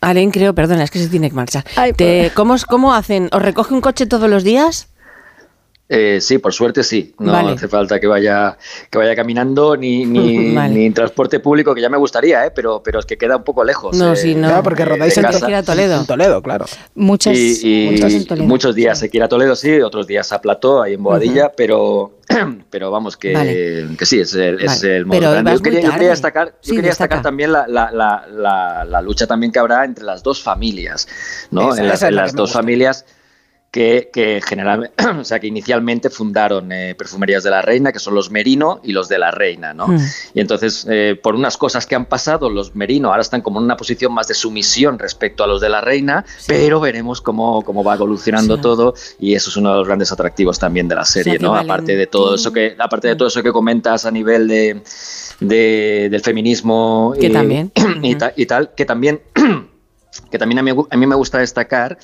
Alen, 0.02 0.32
creo, 0.32 0.54
perdona, 0.54 0.84
es 0.84 0.92
que 0.92 1.00
se 1.00 1.08
tiene 1.08 1.30
que 1.30 1.36
marchar. 1.36 1.64
Ay, 1.78 1.94
Te- 1.94 2.32
¿cómo, 2.36 2.56
¿Cómo 2.68 2.94
hacen? 2.94 3.30
¿Os 3.32 3.42
recoge 3.42 3.74
un 3.74 3.80
coche 3.82 4.06
todos 4.06 4.30
los 4.30 4.44
días? 4.44 4.88
Eh, 5.96 6.20
sí, 6.22 6.40
por 6.40 6.54
suerte 6.54 6.84
sí. 6.84 7.14
No 7.20 7.32
Vale. 7.34 7.52
hace 7.54 7.68
falta 7.68 8.00
que 8.00 8.08
vaya, 8.08 8.58
que 8.90 8.98
vaya 8.98 9.16
caminando 9.16 9.78
ni, 9.78 10.06
ni, 10.06 10.54
Vale. 10.56 10.74
ni 10.74 10.86
en 10.88 10.94
transporte 10.94 11.40
público, 11.40 11.76
que 11.76 11.82
ya 11.82 11.90
me 11.90 11.98
gustaría, 11.98 12.46
¿eh? 12.48 12.52
pero, 12.52 12.82
pero 12.84 13.00
es 13.00 13.06
que 13.06 13.18
queda 13.18 13.38
un 13.38 13.44
poco 13.44 13.64
lejos. 13.64 13.96
No, 13.96 14.14
eh, 14.14 14.16
sí, 14.16 14.34
no. 14.34 14.48
Claro, 14.48 14.64
porque 14.64 14.86
rodáis 14.86 15.16
en, 15.18 15.24
casa. 15.24 15.46
que 15.46 15.52
ir 15.52 15.56
a 15.58 15.64
Toledo. 15.64 16.00
en 16.00 16.06
Toledo, 16.08 16.42
claro. 16.42 16.66
Muchas, 16.96 17.38
Y, 17.38 17.60
y 17.88 17.92
muchas 17.92 18.14
en 18.14 18.26
Toledo. 18.26 18.48
muchos 18.48 18.74
días 18.76 18.98
se 18.98 19.10
quiere 19.10 19.26
a 19.26 19.30
Toledo, 19.30 19.56
sí, 19.56 19.80
otros 19.82 20.08
días 20.08 20.32
a 20.32 20.42
Plató, 20.42 20.82
ahí 20.82 20.94
en 20.96 21.04
Boadilla, 21.04 21.52
pero, 21.56 22.18
pero 22.72 22.90
vamos, 22.90 23.16
que, 23.16 23.34
Vale. 23.34 23.88
que 23.98 24.06
sí, 24.06 24.20
es 24.20 24.34
el, 24.34 24.62
es 24.62 24.84
el 24.84 25.06
modo 25.06 25.20
Pero 25.20 25.52
Yo 25.52 25.60
quería, 25.62 25.82
yo 25.82 25.92
quería 25.92 26.10
destacar, 26.10 26.48
yo 26.48 26.54
Sí, 26.62 26.72
quería 26.76 26.90
destaca. 26.90 27.16
destacar 27.18 27.22
también 27.24 27.52
la, 27.52 27.68
la, 27.68 27.92
la, 27.92 28.26
la, 28.34 28.86
la 28.86 29.02
lucha 29.02 29.28
también 29.28 29.52
que 29.52 29.60
habrá 29.60 29.86
entre 29.86 30.04
las 30.06 30.24
dos 30.24 30.42
familias, 30.42 31.08
¿no? 31.52 31.74
Esa- 31.74 32.08
en 32.08 32.16
las, 32.16 32.32
en 32.32 32.36
dos 32.36 32.50
gusta. 32.50 32.60
familias 32.60 33.06
que, 33.74 34.12
que 34.14 34.40
generalmente, 34.46 34.94
o 35.20 35.24
sea, 35.26 35.40
que 35.40 35.48
inicialmente 35.48 36.12
fundaron 36.12 36.72
eh, 36.72 36.94
Perfumerías 36.96 37.42
de 37.44 37.50
la 37.50 37.64
Reina, 37.64 37.92
que 37.92 37.98
son 37.98 38.14
los 38.14 38.30
Merino 38.30 38.80
y 38.84 38.92
los 38.92 39.10
de 39.10 39.18
la 39.18 39.32
Reina, 39.32 39.74
¿no? 39.74 39.88
Mm. 39.88 39.98
Y 40.36 40.40
entonces, 40.42 40.86
eh, 40.88 41.20
por 41.22 41.34
unas 41.34 41.58
cosas 41.58 41.88
que 41.88 41.96
han 41.96 42.06
pasado, 42.06 42.52
los 42.52 42.76
Merino 42.76 43.10
ahora 43.10 43.24
están 43.24 43.42
como 43.42 43.58
en 43.60 43.66
una 43.66 43.76
posición 43.76 44.14
más 44.14 44.28
de 44.28 44.36
sumisión 44.36 45.00
respecto 45.00 45.44
a 45.44 45.48
los 45.48 45.60
de 45.60 45.70
la 45.70 45.82
Reina, 45.82 46.24
pero 46.46 46.80
veremos 46.80 47.20
cómo, 47.20 47.64
cómo 47.64 47.84
va 47.84 47.96
evolucionando 47.96 48.58
Sí. 48.58 48.62
todo 48.62 48.94
y 49.20 49.34
eso 49.34 49.50
es 49.50 49.58
uno 49.58 49.72
de 49.72 49.78
los 49.80 49.88
grandes 49.88 50.12
atractivos 50.12 50.60
también 50.60 50.88
de 50.88 50.94
la 50.94 51.04
serie, 51.06 51.38
que 51.40 51.44
¿no? 51.44 51.54
Valentín- 51.54 51.72
Aparte 51.72 51.96
de 51.96 52.06
todo 52.06 52.36
eso 52.36 52.54
que, 52.54 52.76
aparte 52.78 53.08
de 53.08 53.16
todo 53.16 53.28
eso 53.28 53.42
que 53.42 53.52
comentas 53.52 54.06
a 54.06 54.12
nivel 54.12 54.48
de, 54.48 54.84
de- 55.40 56.10
del 56.12 56.22
feminismo 56.22 57.16
Que 57.20 57.26
y, 57.28 57.32
también. 57.32 57.72
y, 58.04 58.10
Ujú. 58.12 58.18
ta- 58.20 58.34
y 58.36 58.46
tal, 58.46 58.72
que 58.76 58.86
también, 58.86 59.22
que 60.30 60.38
también 60.38 60.60
a 60.60 60.62
mí, 60.62 60.72
a 60.92 60.96
mí 60.98 61.08
me 61.08 61.16
gusta 61.16 61.40
destacar 61.40 61.98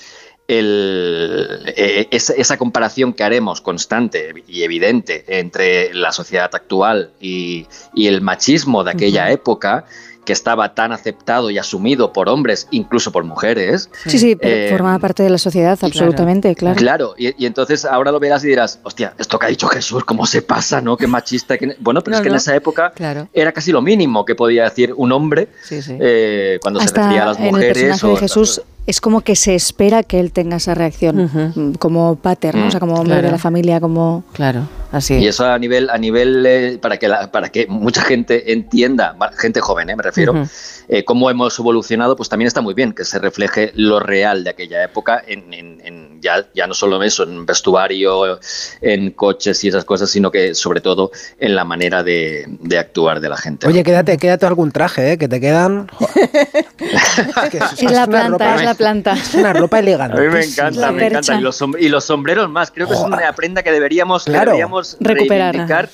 el, 0.49 1.63
eh, 1.75 2.07
esa, 2.11 2.33
esa 2.33 2.57
comparación 2.57 3.13
que 3.13 3.23
haremos 3.23 3.61
constante 3.61 4.33
y 4.47 4.63
evidente 4.63 5.23
entre 5.27 5.93
la 5.93 6.11
sociedad 6.11 6.49
actual 6.53 7.11
y, 7.21 7.67
y 7.93 8.07
el 8.07 8.21
machismo 8.21 8.83
de 8.83 8.91
aquella 8.91 9.31
época, 9.31 9.85
que 10.25 10.33
estaba 10.33 10.75
tan 10.75 10.91
aceptado 10.91 11.49
y 11.49 11.57
asumido 11.57 12.13
por 12.13 12.29
hombres, 12.29 12.67
incluso 12.69 13.11
por 13.11 13.23
mujeres. 13.23 13.89
Sí, 14.05 14.19
sí, 14.19 14.37
Eh, 14.41 14.67
formaba 14.69 14.99
parte 14.99 15.23
de 15.23 15.29
la 15.31 15.39
sociedad, 15.39 15.79
absolutamente, 15.81 16.53
claro. 16.55 16.75
Claro, 16.75 17.15
y, 17.17 17.41
y 17.41 17.47
entonces 17.47 17.83
ahora 17.83 18.11
lo 18.11 18.19
verás 18.19 18.43
y 18.43 18.47
dirás, 18.49 18.79
hostia, 18.83 19.13
esto 19.17 19.39
que 19.39 19.47
ha 19.47 19.49
dicho 19.49 19.67
Jesús, 19.67 20.03
¿cómo 20.03 20.27
se 20.27 20.43
pasa, 20.43 20.81
no? 20.81 20.97
Qué 20.97 21.07
machista. 21.07 21.57
qué-". 21.57 21.75
Bueno, 21.79 22.01
pero 22.03 22.11
No, 22.11 22.17
es 22.17 22.23
que 22.23 22.29
no. 22.29 22.35
en 22.35 22.37
esa 22.37 22.55
época 22.55 22.91
Claro. 22.95 23.27
era 23.33 23.51
casi 23.53 23.71
lo 23.71 23.81
mínimo 23.81 24.23
que 24.23 24.35
podía 24.35 24.65
decir 24.65 24.93
un 24.95 25.11
hombre 25.13 25.47
Sí, 25.63 25.81
sí. 25.81 25.97
eh, 25.99 26.59
cuando 26.61 26.79
se 26.79 26.85
Hasta 26.85 27.01
refería 27.01 27.23
a 27.23 27.25
las 27.27 27.37
en 27.39 27.45
el 27.45 27.51
mujeres. 27.51 27.73
personaje 27.77 28.05
o- 28.05 28.09
de 28.13 28.17
Jesús 28.17 28.61
es 28.87 29.01
como 29.01 29.21
que 29.21 29.35
se 29.35 29.53
espera 29.55 30.01
que 30.03 30.19
él 30.19 30.31
tenga 30.31 30.57
esa 30.57 30.73
reacción 30.73 31.29
mm, 31.55 31.73
como 31.73 32.15
pater, 32.15 32.55
¿no? 32.55 32.67
o 32.67 32.71
sea, 32.71 32.79
como 32.79 32.93
hombre 32.95 33.13
Claro. 33.15 33.27
de 33.27 33.31
la 33.33 33.37
familia, 33.37 33.79
como... 33.79 34.23
Claro, 34.33 34.67
así 34.91 35.13
Y 35.15 35.27
es. 35.27 35.35
eso 35.35 35.45
a 35.45 35.59
nivel, 35.59 35.89
a 35.91 35.97
nivel 35.99 36.43
eh, 36.45 36.79
para, 36.81 36.97
que 36.97 37.07
la- 37.07 37.31
para 37.31 37.49
que 37.49 37.67
mucha 37.67 38.01
gente 38.01 38.51
entienda, 38.51 39.15
gente 39.37 39.61
joven, 39.61 39.89
eh, 39.91 39.95
me 39.95 40.01
refiero, 40.03 40.33
eh, 40.87 41.03
cómo 41.05 41.29
hemos 41.29 41.57
evolucionado, 41.59 42.15
pues 42.15 42.29
también 42.29 42.47
está 42.47 42.61
muy 42.61 42.73
bien 42.73 42.93
que 42.93 43.05
se 43.05 43.19
refleje 43.19 43.71
lo 43.75 43.99
real 43.99 44.43
de 44.43 44.49
aquella 44.49 44.83
época, 44.83 45.21
en, 45.27 45.53
en- 45.53 45.81
en 45.85 46.19
ya, 46.21 46.47
ya 46.55 46.65
no 46.65 46.73
solo 46.73 47.01
eso, 47.03 47.23
en 47.23 47.45
vestuario, 47.45 48.39
en 48.81 49.11
coches 49.11 49.63
y 49.63 49.67
esas 49.67 49.85
cosas, 49.85 50.09
sino 50.09 50.31
que 50.31 50.55
sobre 50.55 50.81
todo 50.81 51.11
en 51.39 51.55
la 51.55 51.63
manera 51.63 52.01
de, 52.03 52.45
de 52.59 52.77
actuar 52.79 53.19
de 53.21 53.29
la 53.29 53.37
gente. 53.37 53.67
Oye, 53.67 53.83
quédate, 53.83 54.17
quédate 54.17 54.45
algún 54.47 54.71
traje, 54.71 55.11
¿eh? 55.13 55.17
que 55.19 55.27
te 55.27 55.39
quedan. 55.39 55.87
Es, 56.79 57.49
que 57.51 57.57
es- 57.57 57.83
Es 57.83 57.91
la 57.91 58.07
planta, 58.07 58.29
ropa- 58.29 58.55
es 58.55 58.63
la 58.63 58.68
planta. 58.75 59.13
Es 59.13 59.33
una 59.35 59.53
ropa 59.53 59.79
elegante. 59.79 60.17
A 60.17 60.21
mí 60.21 60.27
me 60.27 60.43
encanta, 60.43 60.91
me 60.91 60.99
percha. 60.99 61.17
encanta. 61.19 61.35
Y 61.39 61.41
los, 61.41 61.61
som- 61.61 61.75
y 61.79 61.89
los 61.89 62.03
sombreros 62.05 62.49
más. 62.49 62.71
Creo 62.71 62.87
que 62.87 62.93
es 62.93 62.99
una 62.99 63.31
prenda 63.33 63.63
que 63.63 63.71
deberíamos, 63.71 64.25
que 64.25 64.31
Claro. 64.31 64.51
deberíamos 64.51 64.97
Recuperar. 64.99 65.53
reivindicar 65.55 65.89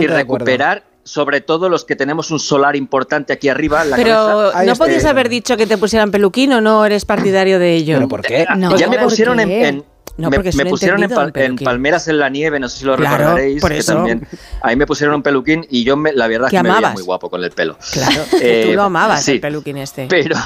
y 0.00 0.06
recuperar, 0.06 0.84
sobre 1.04 1.40
todo 1.40 1.68
los 1.68 1.84
que 1.84 1.96
tenemos 1.96 2.30
un 2.30 2.38
solar 2.40 2.76
importante 2.76 3.32
aquí 3.32 3.48
arriba. 3.48 3.82
en 3.82 3.90
la 3.90 3.96
cabeza. 3.96 4.16
Pero 4.26 4.56
Ahí 4.56 4.66
no 4.66 4.76
podías 4.76 5.04
haber 5.04 5.28
dicho 5.28 5.56
que 5.56 5.66
te 5.66 5.76
pusieran 5.78 6.10
peluquín 6.10 6.52
o 6.52 6.60
no 6.60 6.84
eres 6.86 7.04
partidario 7.04 7.58
de 7.58 7.74
ello. 7.74 7.96
¿Pero 7.96 8.08
por 8.08 8.22
qué? 8.22 8.46
No, 8.56 8.76
ya 8.76 8.88
me 8.88 8.96
¿por 8.98 9.04
pusieron 9.06 9.40
en, 9.40 9.50
en- 9.50 9.84
No, 10.18 10.28
me, 10.28 10.36
porque 10.36 10.50
es 10.50 10.56
me 10.56 10.66
pusieron 10.66 11.02
en, 11.02 11.10
pal- 11.10 11.32
palmeras 11.64 12.06
en 12.06 12.18
la 12.18 12.28
nieve, 12.28 12.60
no 12.60 12.68
sé 12.68 12.80
si 12.80 12.84
lo 12.84 12.96
Claro, 12.96 13.16
recordaréis. 13.16 13.60
por 13.62 13.70
que 13.72 13.78
eso. 13.78 13.94
también, 13.94 14.28
ahí 14.62 14.76
me 14.76 14.86
pusieron 14.86 15.14
un 15.16 15.22
peluquín 15.22 15.66
y 15.70 15.84
yo 15.84 15.96
me, 15.96 16.12
la 16.12 16.28
verdad 16.28 16.50
Que 16.50 16.56
es 16.56 16.62
que 16.62 16.68
me 16.68 16.74
veía 16.74 16.90
muy 16.90 17.02
guapo 17.02 17.30
con 17.30 17.42
el 17.42 17.50
pelo. 17.50 17.78
Claro, 17.92 18.22
que 18.30 18.36
tú 18.64 18.70
Eh, 18.70 18.72
lo 18.76 18.82
amabas, 18.82 19.24
sí. 19.24 19.32
el 19.32 19.40
peluquín 19.40 19.78
este. 19.78 20.06
Pero, 20.10 20.36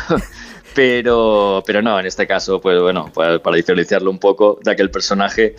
pero, 0.77 1.63
pero 1.67 1.81
no, 1.83 1.99
en 1.99 2.07
este 2.07 2.27
caso, 2.27 2.61
pues 2.61 2.81
bueno, 2.81 3.11
para, 3.13 3.43
para 3.43 3.57
diferenciarlo 3.57 4.11
un 4.11 4.19
poco 4.19 4.61
de 4.63 4.71
aquel 4.71 4.91
personaje, 4.91 5.57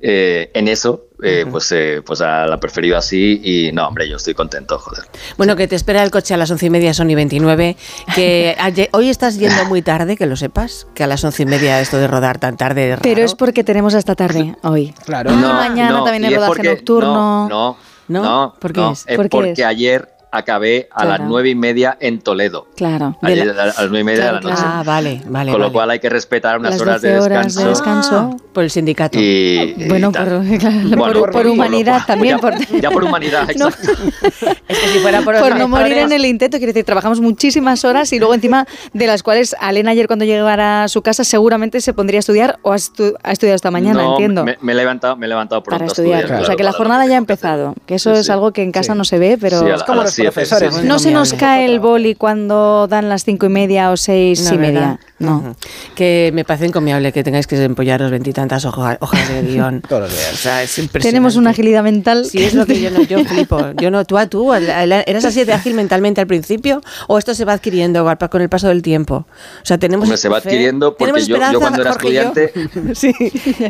eh, 0.00 0.50
en 0.54 0.66
eso, 0.68 1.06
eh, 1.22 1.44
pues, 1.50 1.70
eh, 1.72 2.00
pues 2.04 2.20
a- 2.20 2.46
la 2.46 2.54
ha 2.56 2.60
preferido 2.60 2.96
así 2.96 3.40
y 3.44 3.70
no, 3.72 3.86
hombre, 3.86 4.08
yo 4.08 4.16
estoy 4.16 4.34
contento, 4.34 4.78
joder. 4.78 5.04
Bueno, 5.36 5.54
que 5.56 5.68
te 5.68 5.76
espera 5.76 6.02
el 6.02 6.10
coche 6.10 6.34
a 6.34 6.36
las 6.36 6.50
once 6.50 6.66
y 6.66 6.70
media, 6.70 6.94
son 6.94 7.10
y 7.10 7.14
29. 7.14 7.76
Que 8.14 8.56
ayer- 8.60 8.88
hoy 8.92 9.10
estás 9.10 9.38
yendo 9.38 9.64
muy 9.66 9.82
tarde, 9.82 10.16
que 10.16 10.26
lo 10.26 10.36
sepas, 10.36 10.86
que 10.94 11.04
a 11.04 11.06
las 11.06 11.22
once 11.24 11.42
y 11.42 11.46
media 11.46 11.80
esto 11.80 11.98
de 11.98 12.06
rodar 12.08 12.38
tan 12.38 12.56
tarde 12.56 12.92
es 12.94 13.00
Pero 13.02 13.22
es 13.22 13.34
porque 13.34 13.62
tenemos 13.64 13.94
hasta 13.94 14.14
tarde 14.14 14.56
hoy. 14.62 14.94
Claro. 15.04 15.30
Ah, 15.32 15.66
mañana 15.68 16.02
también 16.02 16.24
hay 16.24 16.34
rodaje 16.34 16.48
porque- 16.54 16.68
nocturno. 16.70 17.48
No, 17.48 17.48
¿No? 17.48 17.76
no, 18.08 18.22
no. 18.22 18.54
¿Por 18.58 18.72
qué 18.72 18.80
no, 18.80 18.92
es? 18.92 19.04
es 19.06 19.16
¿Por 19.16 19.26
qué 19.26 19.30
porque 19.30 19.52
es? 19.52 19.64
ayer 19.64 20.08
acabé 20.32 20.88
a 20.90 21.04
las 21.04 21.20
nueve 21.20 21.50
y 21.50 21.54
media 21.54 21.96
en 22.00 22.20
Toledo. 22.20 22.66
Claro. 22.76 23.16
De 23.22 23.32
Ayer 23.32 23.46
la- 23.54 23.62
a 23.62 23.66
las 23.66 23.76
nueve 23.78 24.00
y 24.00 24.04
media 24.04 24.22
Claro, 24.30 24.38
de 24.38 24.44
la 24.44 24.50
noche. 24.50 24.62
Ah, 24.66 24.82
vale, 24.84 25.20
vale. 25.26 25.52
Con 25.52 25.60
lo 25.60 25.66
vale. 25.66 25.72
cual 25.74 25.90
hay 25.90 25.98
que 26.00 26.08
respetar 26.08 26.58
unas 26.58 26.72
Las 26.72 26.80
horas 26.80 27.02
de 27.02 27.12
12 27.14 27.24
horas 27.26 27.54
de 27.54 27.64
descanso. 27.66 28.30
Ah, 28.34 28.36
por 28.52 28.64
el 28.64 28.70
sindicato. 28.70 29.18
Y, 29.18 29.74
y 29.76 29.88
Bueno, 29.88 30.10
por, 30.10 30.22
claro, 30.58 30.96
Bueno, 30.96 31.20
por, 31.30 31.46
humanidad 31.46 32.00
también. 32.06 32.38
por, 32.38 32.54
Ya 32.80 32.90
por 32.90 33.04
humanidad, 33.04 33.46
No. 33.58 33.68
Es 34.68 34.78
que 34.78 34.88
si 34.88 34.98
fuera 35.00 35.20
por, 35.22 35.38
por 35.38 35.56
no 35.56 35.68
morir 35.68 35.98
en 35.98 36.12
el 36.12 36.24
intento, 36.24 36.56
quiero 36.56 36.72
decir, 36.72 36.84
trabajamos 36.84 37.20
muchísimas 37.20 37.84
horas 37.84 38.12
y 38.12 38.18
luego 38.18 38.32
encima 38.34 38.66
de 38.94 39.06
las 39.06 39.22
cuales 39.22 39.54
Alena 39.60 39.90
ayer 39.90 40.06
cuando 40.06 40.24
llegara 40.24 40.84
a 40.84 40.88
su 40.88 41.02
casa 41.02 41.24
seguramente 41.24 41.80
se 41.82 41.92
pondría 41.92 42.18
a 42.18 42.20
estudiar 42.20 42.58
o 42.62 42.72
ha, 42.72 42.76
estu- 42.76 43.14
ha 43.22 43.32
estudiado 43.32 43.56
esta 43.56 43.70
mañana, 43.70 44.02
No, 44.02 44.12
entiendo. 44.12 44.44
Me, 44.44 44.56
me 44.62 44.72
he 44.72 44.74
levantado, 44.74 45.16
me 45.16 45.26
he 45.26 45.28
levantado 45.28 45.62
pronto 45.62 45.78
para 45.78 45.84
a 45.84 45.92
estudiar. 45.92 46.20
estudiar, 46.20 46.42
o 46.42 46.46
sea 46.46 46.56
que 46.56 46.62
la 46.64 46.72
jornada 46.72 47.06
ya 47.06 47.14
ha 47.14 47.18
empezado, 47.18 47.74
que 47.86 47.96
eso 47.96 48.14
Sí, 48.14 48.20
es 48.20 48.30
algo 48.30 48.52
que 48.52 48.62
en 48.62 48.72
casa 48.72 48.92
Sí. 48.92 48.98
no 48.98 49.04
se 49.04 49.18
ve, 49.18 49.36
pero 49.40 49.60
Sí, 49.60 49.66
a, 49.70 49.74
Es 49.74 49.82
como 49.84 50.02
los 50.02 50.12
profesores. 50.22 50.74
sí, 50.74 50.80
sí. 50.82 50.86
No 50.86 50.98
se 50.98 51.10
nos 51.10 51.32
cae 51.34 51.64
el 51.66 51.80
boli 51.80 52.14
cuando 52.14 52.86
dan 52.88 53.08
las 53.08 53.24
cinco 53.24 53.46
y 53.46 53.48
media 53.50 53.90
o 53.90 53.96
seis 53.96 54.42
No, 54.48 54.54
y 54.54 54.58
media. 54.58 54.80
¿verdad? 54.80 55.00
No. 55.18 55.54
Que 55.94 56.30
me 56.34 56.44
parece 56.44 56.66
encomiable 56.66 57.12
que 57.12 57.22
tengáis 57.22 57.46
que 57.46 57.62
empollaros 57.62 58.10
veintitantas 58.10 58.64
hoja- 58.64 58.96
hojas 59.00 59.28
de 59.28 59.42
guion. 59.42 59.80
Todos 59.88 60.02
los 60.02 60.10
días. 60.12 60.32
O 60.32 60.36
sea, 60.36 60.62
es 60.64 60.76
impresionante. 60.78 61.08
Tenemos 61.08 61.36
una 61.36 61.50
agilidad 61.50 61.82
mental. 61.84 62.24
Sí, 62.24 62.42
es 62.42 62.54
lo 62.54 62.66
que 62.66 62.80
yo 62.80 62.90
no, 62.90 63.02
yo 63.02 63.24
flipo. 63.24 63.72
Yo 63.80 63.90
no, 63.92 64.04
tú 64.04 64.18
a 64.18 64.26
tú, 64.26 64.52
¿eras 64.52 65.24
así 65.24 65.44
de 65.44 65.52
ágil 65.52 65.74
mentalmente 65.74 66.20
al 66.20 66.26
principio 66.26 66.82
o 67.06 67.18
esto 67.18 67.34
se 67.34 67.44
va 67.44 67.52
adquiriendo 67.52 68.04
con 68.30 68.42
el 68.42 68.48
paso 68.48 68.66
del 68.68 68.82
tiempo? 68.82 69.24
O 69.62 69.64
sea, 69.64 69.78
tenemos 69.78 70.04
Hombre, 70.04 70.16
se 70.18 70.28
va 70.28 70.38
adquiriendo 70.38 70.96
porque 70.96 71.12
tenemos 71.12 71.28
yo- 71.52 71.60
cuando 71.60 71.82
era 71.82 71.92
Jorge 71.92 72.08
estudiante- 72.08 72.94
sí, 72.94 73.12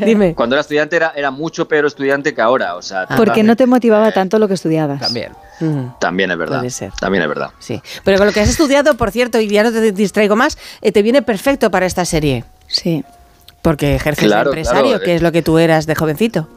dime. 0.07 0.35
Cuando 0.35 0.55
era 0.55 0.61
estudiante 0.63 0.97
era, 0.97 1.13
era 1.15 1.31
mucho 1.31 1.69
peor 1.69 1.85
estudiante 1.87 2.33
que 2.35 2.41
ahora. 2.41 2.77
O 2.77 2.83
sea, 2.83 3.07
Porque 3.17 3.43
no 3.43 3.57
te 3.57 3.67
motivaba 3.67 4.11
tanto 4.13 4.39
lo 4.39 4.49
que 4.49 4.55
estudiabas. 4.55 5.01
También. 5.01 5.33
Mm. 5.65 5.99
También 6.01 6.31
es 6.31 6.39
verdad. 6.39 6.59
Puede 6.59 6.71
ser. 6.71 6.93
También 7.01 7.23
es 7.23 7.29
verdad. 7.29 7.51
Sí, 7.59 7.81
pero 8.05 8.19
con 8.19 8.27
lo 8.27 8.33
que 8.33 8.41
has 8.41 8.49
estudiado, 8.49 8.95
por 8.97 9.11
cierto, 9.11 9.41
y 9.41 9.49
ya 9.49 9.63
no 9.63 9.73
te 9.73 9.93
distraigo 9.93 10.37
más, 10.37 10.59
eh, 10.81 10.93
te 10.93 11.03
viene 11.03 11.23
perfecto 11.23 11.71
para 11.71 11.87
esta 11.87 12.05
serie. 12.05 12.45
Sí. 12.67 13.05
Porque 13.63 13.95
ejerces 13.95 14.25
Claro, 14.27 14.51
de 14.51 14.57
empresario, 14.61 14.91
claro. 14.91 15.05
que 15.05 15.15
es 15.15 15.23
lo 15.23 15.31
que 15.33 15.43
tú 15.43 15.59
eras 15.59 15.87
de 15.87 15.95
jovencito. 15.95 16.49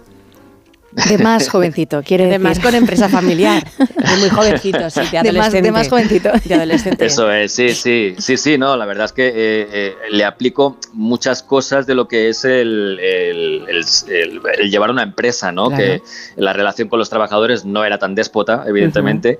De 1.10 1.18
más 1.18 1.50
jovencito, 1.50 2.02
quiere 2.04 2.26
decir. 2.26 2.36
Además, 2.36 2.60
con 2.60 2.74
empresa 2.76 3.10
familiar. 3.10 3.64
De 3.78 4.18
muy 4.20 4.30
jovencito, 4.30 4.90
sí, 4.90 5.02
de 5.12 5.22
De 5.24 5.32
más- 5.34 5.52
de 5.52 5.72
más 5.72 5.90
jovencito. 5.90 6.30
De 6.44 6.54
adolescente. 6.56 7.06
Eso 7.06 7.30
es, 7.32 7.52
sí, 7.52 7.70
sí, 7.74 8.16
sí, 8.18 8.38
sí, 8.38 8.58
no, 8.58 8.78
la 8.78 8.86
verdad 8.86 9.06
es 9.06 9.12
que 9.14 9.28
eh, 9.28 9.34
eh, 9.72 9.96
le 10.12 10.24
aplico 10.24 10.78
muchas 10.94 11.44
cosas 11.44 11.86
de 11.88 11.96
lo 11.96 12.08
que 12.08 12.30
es 12.30 12.46
el, 12.46 13.00
el- 13.02 13.66
el- 13.68 13.86
el- 14.14 14.42
el 14.60 14.72
llevar 14.72 14.90
una 14.92 15.04
empresa, 15.04 15.52
¿no? 15.52 15.68
Claro. 15.68 15.84
Que 15.84 16.02
la 16.38 16.54
relación 16.54 16.88
con 16.88 17.00
los 17.00 17.10
trabajadores 17.10 17.66
no 17.66 17.84
era 17.84 17.98
tan 18.00 18.16
déspota, 18.16 18.64
evidentemente, 18.68 19.40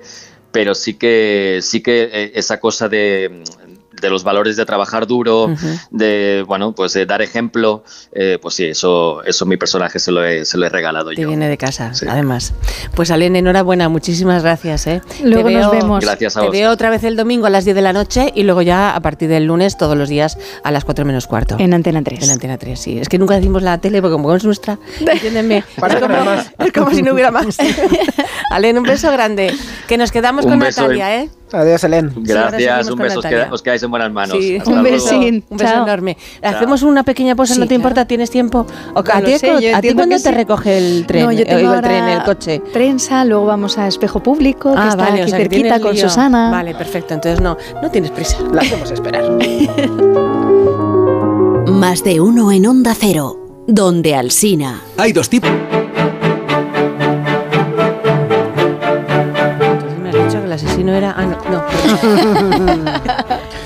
pero 0.52 0.74
sí 0.74 0.94
que, 0.94 1.60
sí 1.62 1.82
que 1.82 2.08
eh, 2.12 2.32
esa 2.34 2.58
cosa 2.60 2.88
de, 2.88 3.42
de 4.00 4.10
los 4.10 4.24
valores 4.24 4.56
de 4.56 4.64
trabajar 4.66 5.06
duro, 5.06 5.54
de, 5.90 6.44
bueno, 6.46 6.72
pues 6.72 6.92
de 6.92 7.06
dar 7.06 7.22
ejemplo, 7.22 7.84
eh, 8.12 8.38
pues 8.40 8.54
sí, 8.54 8.64
eso, 8.66 9.22
eso 9.24 9.46
mi 9.46 9.56
personaje 9.56 9.98
se 9.98 10.10
lo 10.12 10.24
he, 10.24 10.44
se 10.44 10.58
lo 10.58 10.66
he 10.66 10.68
regalado 10.68 11.10
Te 11.10 11.22
yo. 11.22 11.28
viene 11.28 11.48
de 11.48 11.56
casa, 11.56 11.94
Sí. 11.94 12.06
además. 12.08 12.52
Pues 12.94 13.10
Alén, 13.10 13.36
enhorabuena, 13.36 13.88
muchísimas 13.88 14.42
gracias. 14.42 14.86
¿eh? 14.86 15.02
Luego 15.22 15.50
nos 15.50 15.70
vemos. 15.70 16.04
Gracias 16.04 16.36
a 16.36 16.40
Te 16.40 16.46
vos. 16.46 16.52
veo 16.52 16.70
otra 16.70 16.90
vez 16.90 17.04
el 17.04 17.16
domingo 17.16 17.46
a 17.46 17.50
las 17.50 17.64
10 17.64 17.74
de 17.76 17.82
la 17.82 17.92
noche 17.92 18.32
y 18.34 18.42
luego 18.42 18.62
ya 18.62 18.94
a 18.94 19.00
partir 19.00 19.28
del 19.28 19.44
lunes 19.46 19.76
todos 19.76 19.96
los 19.96 20.08
días 20.08 20.38
a 20.62 20.70
las 20.70 20.84
4 20.84 21.04
menos 21.04 21.26
cuarto. 21.26 21.56
En 21.58 21.74
Antena 21.74 22.02
3. 22.02 22.22
En 22.24 22.30
Antena 22.30 22.58
3, 22.58 22.78
sí. 22.78 22.98
Es 22.98 23.08
que 23.08 23.18
nunca 23.18 23.34
decimos 23.36 23.62
la 23.62 23.78
tele 23.78 24.00
porque 24.00 24.12
como 24.14 24.34
es 24.34 24.44
nuestra, 24.44 24.78
entiéndeme. 25.00 25.58
Es, 25.58 25.94
como, 26.00 26.14
es 26.66 26.72
como 26.72 26.90
si 26.90 27.02
no 27.02 27.12
hubiera 27.12 27.30
más. 27.30 27.56
Alén, 28.50 28.78
un 28.78 28.84
beso 28.84 29.10
grande. 29.12 29.52
Que 29.86 29.96
nos 29.96 30.12
quedamos 30.12 30.44
Un 30.44 30.52
con 30.52 30.58
beso 30.60 30.82
Natalia, 30.82 31.22
¿eh? 31.22 31.30
Adiós, 31.52 31.84
Helen. 31.84 32.10
Sí, 32.12 32.20
Gracias, 32.24 32.60
seguimos 32.86 32.90
un 32.90 32.98
beso, 32.98 33.18
os, 33.20 33.24
queda- 33.24 33.48
os 33.52 33.62
quedáis 33.62 33.82
en 33.84 33.90
buenas 33.90 34.12
manos. 34.12 34.36
Sí. 34.36 34.58
Un 34.66 34.82
besín. 34.82 35.44
Un 35.48 35.56
beso 35.56 35.72
Chao. 35.72 35.84
enorme. 35.84 36.16
¿Hacemos 36.42 36.82
una 36.82 37.04
pequeña 37.04 37.36
pausa? 37.36 37.54
Sí, 37.54 37.60
¿No 37.60 37.68
te 37.68 37.74
importa? 37.74 37.94
claro. 37.94 38.08
¿Tienes 38.08 38.30
tiempo? 38.30 38.66
¿O 38.94 39.02
No 39.02 39.12
a 39.12 39.20
ti, 39.22 39.38
sé, 39.38 39.46
yo 39.46 39.54
¿a 39.56 39.60
ti 39.60 39.66
entiendo 39.66 40.00
cuándo 40.00 40.16
te 40.16 40.22
sí. 40.28 40.30
recoge 40.34 40.78
el 40.78 41.06
tren? 41.06 41.24
No, 41.24 41.30
yo 41.32 41.42
Eh, 41.42 41.44
tengo 41.44 41.60
el 41.60 41.66
ahora 41.66 41.80
tren, 41.82 42.04
el 42.08 42.22
coche. 42.24 42.60
Prensa, 42.72 43.24
luego 43.24 43.46
vamos 43.46 43.78
a 43.78 43.86
Espejo 43.86 44.20
Público, 44.22 44.72
que 44.72 44.78
Ah, 44.80 44.88
está 44.88 45.04
vale, 45.04 45.20
o 45.20 45.22
aquí 45.22 45.30
sea, 45.30 45.38
que 45.38 45.44
cerquita 45.44 45.78
con 45.80 45.94
lío. 45.94 46.08
Susana. 46.08 46.50
Vale, 46.50 46.74
perfecto. 46.74 47.14
Entonces 47.14 47.40
no, 47.40 47.56
no 47.80 47.90
tienes 47.92 48.10
prisa. 48.10 48.38
La 48.52 48.62
hacemos 48.62 48.90
esperar. 48.90 49.24
Más 51.68 52.02
de 52.02 52.20
uno 52.20 52.50
en 52.52 52.66
Onda 52.66 52.94
Cero, 52.98 53.64
donde 53.68 54.14
Alsina. 54.16 54.80
Hay 54.96 55.12
dos 55.12 55.28
tipos. 55.30 55.50
Entonces 59.60 59.98
me 60.00 60.08
has 60.08 60.14
dicho 60.14 60.38
que 60.40 60.44
el 60.46 60.52
asesino 60.52 60.92
era... 60.92 61.10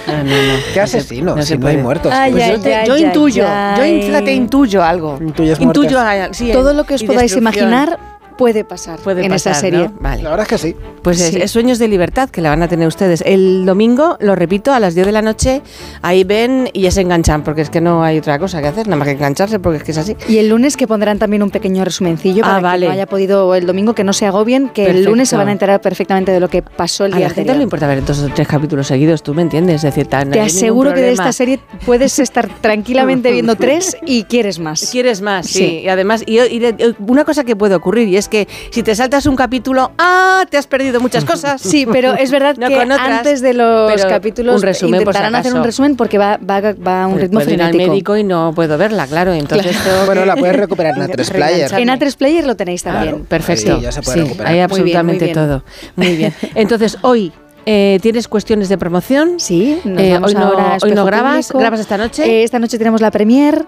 Ah, 0.07 0.23
no, 0.25 0.25
no. 0.25 0.55
¿Qué 0.75 0.81
No 0.81 0.87
se- 0.87 0.99
asesino? 0.99 1.37
no 1.37 1.43
si 1.43 1.57
no 1.59 1.67
hay 1.69 1.77
muertos. 1.77 2.13
Ay, 2.13 2.33
Pues 2.33 2.45
ay, 2.45 2.51
yo, 2.53 2.61
te- 2.61 2.75
ay, 2.75 2.87
yo 2.89 2.95
ay, 2.95 3.03
intuyo, 3.05 3.45
ay. 3.49 4.01
yo 4.01 4.07
fíjate, 4.07 4.33
intuyo 4.33 4.83
algo. 4.83 5.19
Intuyes 5.21 5.61
intuyo, 5.61 5.99
muertes. 6.03 6.37
sí, 6.37 6.53
Todo 6.53 6.73
lo 6.75 6.85
que 6.85 6.95
os 6.95 7.03
podáis 7.05 7.37
imaginar 7.37 7.99
puede 8.41 8.65
pasar 8.65 8.99
puede 9.01 9.23
en 9.25 9.29
pasar, 9.31 9.53
esta 9.53 9.61
serie. 9.61 9.85
¿no? 9.89 9.95
Vale. 10.01 10.23
La 10.23 10.31
verdad 10.31 10.47
es 10.47 10.49
que 10.49 10.59
sí. 10.69 10.75
Pues 11.03 11.21
es, 11.21 11.31
Sí. 11.35 11.39
es 11.43 11.51
Sueños 11.51 11.79
de 11.79 11.89
Libertad 11.89 12.31
que 12.31 12.41
la 12.41 12.49
van 12.51 12.63
a 12.63 12.69
tener 12.69 12.89
ustedes. 12.89 13.23
El 13.27 13.67
domingo, 13.67 14.17
lo 14.21 14.35
repito, 14.35 14.73
a 14.73 14.81
las 14.81 14.95
10 14.95 15.07
de 15.07 15.13
la 15.13 15.21
noche, 15.23 15.61
ahí 16.03 16.25
ven 16.25 16.69
y 16.73 16.81
ya 16.83 16.91
se 16.91 17.03
enganchan, 17.03 17.45
porque 17.45 17.61
es 17.61 17.69
que 17.71 17.81
no 17.83 18.03
hay 18.03 18.19
otra 18.19 18.39
cosa 18.39 18.61
que 18.63 18.69
hacer, 18.69 18.87
nada 18.87 18.97
más 18.97 19.07
que 19.09 19.13
engancharse, 19.15 19.59
porque 19.61 19.77
es 19.79 19.85
que 19.85 19.91
es 19.93 19.99
así. 19.99 20.17
Y 20.29 20.39
el 20.39 20.49
lunes 20.49 20.77
que 20.79 20.87
pondrán 20.89 21.19
también 21.19 21.43
un 21.43 21.51
pequeño 21.51 21.85
resumencillo 21.85 22.43
para 22.43 22.57
Ah, 22.57 22.61
vale. 22.61 22.87
que 22.87 22.89
no 22.89 22.93
haya 22.95 23.07
podido 23.07 23.55
el 23.55 23.67
domingo 23.67 23.95
que 23.95 24.05
no 24.05 24.13
se 24.15 24.25
agobien, 24.27 24.71
que 24.71 24.87
el 24.87 25.05
lunes 25.05 25.29
se 25.29 25.37
van 25.37 25.49
a 25.49 25.53
enterar 25.53 25.81
perfectamente 25.83 26.33
de 26.33 26.41
lo 26.41 26.49
que 26.49 26.63
pasó 26.63 27.05
el 27.05 27.13
A 27.13 27.17
día 27.19 27.29
la 27.29 27.35
gente 27.35 27.41
anterior. 27.43 27.57
no 27.57 27.59
le 27.59 27.65
importa 27.65 27.87
ver 27.87 28.05
dos 28.05 28.19
o 28.21 28.29
tres 28.35 28.49
capítulos 28.49 28.87
seguidos, 28.87 29.23
tú 29.23 29.35
me 29.35 29.43
entiendes, 29.43 29.77
es 29.77 29.83
decir, 29.83 30.07
tan, 30.07 30.31
Te 30.31 30.41
aseguro 30.41 30.95
que 30.95 31.01
de 31.03 31.13
esta 31.13 31.33
serie 31.33 31.61
puedes 31.85 32.19
estar 32.19 32.49
tranquilamente 32.61 33.31
viendo 33.33 33.55
tres 33.57 33.97
y 34.07 34.25
quieres 34.25 34.59
más. 34.59 34.89
Quieres 34.91 35.21
más, 35.21 35.47
sí. 35.47 35.59
Sí. 35.59 35.81
Y 35.85 35.89
además, 35.89 36.23
y, 36.27 36.39
y 36.41 36.75
una 37.07 37.25
cosa 37.25 37.45
que 37.45 37.55
puede 37.55 37.75
ocurrir, 37.75 38.09
y 38.09 38.17
es 38.17 38.29
que 38.31 38.49
si 38.71 38.83
te 38.83 38.95
saltas 38.95 39.27
un 39.27 39.37
capítulo, 39.37 39.93
¡ah! 39.99 40.45
Te 40.49 40.57
has 40.57 40.67
perdido 40.67 41.01
muchas 41.01 41.25
cosas. 41.25 41.61
Sí, 41.71 41.87
pero 41.91 42.15
es 42.15 42.31
verdad 42.31 42.57
No 42.57 42.69
que 42.69 42.77
otras, 42.79 42.99
antes 42.99 43.41
de 43.43 43.53
los 43.55 44.05
capítulos 44.07 44.57
un 44.57 44.63
resumen, 44.63 45.01
intentarán 45.01 45.35
hacer 45.35 45.53
un 45.55 45.63
resumen 45.65 45.97
porque 45.97 46.17
va, 46.19 46.39
va, 46.39 46.61
va 46.75 47.03
a 47.03 47.07
un 47.07 47.13
Pues 47.15 47.23
ritmo 47.25 47.39
puedo 47.41 47.51
ir 47.53 47.61
al 47.63 47.69
frenético. 47.69 47.91
médico 47.93 48.17
y 48.17 48.25
no 48.25 48.53
puedo 48.55 48.79
verla, 48.79 49.07
claro. 49.07 49.33
Entonces 49.35 49.77
tengo 49.85 50.07
Bueno, 50.07 50.23
que 50.23 50.27
la 50.27 50.37
puedes 50.37 50.57
recuperar 50.57 50.97
en 50.97 51.03
A3 51.09 51.31
Player. 51.33 51.71
En 51.75 51.89
A3 51.89 52.17
Player 52.17 52.47
lo 52.47 52.57
tenéis 52.57 52.83
Claro. 52.83 52.99
también. 52.99 53.25
Perfecto. 53.27 53.75
Ahí 53.77 53.81
ya 53.83 53.93
se 53.93 54.03
puede 54.03 54.19
Sí, 54.19 54.25
recuperar. 54.25 54.53
Hay 54.53 54.55
Muy 54.55 54.59
bien, 54.59 54.69
muy 54.69 54.93
absolutamente 55.03 55.25
bien. 55.27 55.35
todo. 55.35 55.65
Muy 55.97 56.17
bien. 56.17 56.35
Entonces, 56.55 56.97
hoy 57.03 57.33
eh, 57.67 57.99
tienes 58.03 58.29
cuestiones 58.29 58.69
de 58.69 58.79
promoción. 58.79 59.39
Sí, 59.39 59.79
nos 59.85 60.03
Eh, 60.03 60.13
vamos 60.15 60.29
hoy 60.31 60.35
no- 60.35 60.47
ahora 60.47 60.79
hoy 60.83 60.93
no 60.93 61.05
grabas, 61.05 61.47
Público. 61.49 61.59
¿grabas 61.59 61.81
esta 61.81 61.97
noche? 61.99 62.25
Eh, 62.25 62.43
esta 62.45 62.59
noche 62.59 62.79
tenemos 62.79 63.01
la 63.01 63.11
premier, 63.11 63.67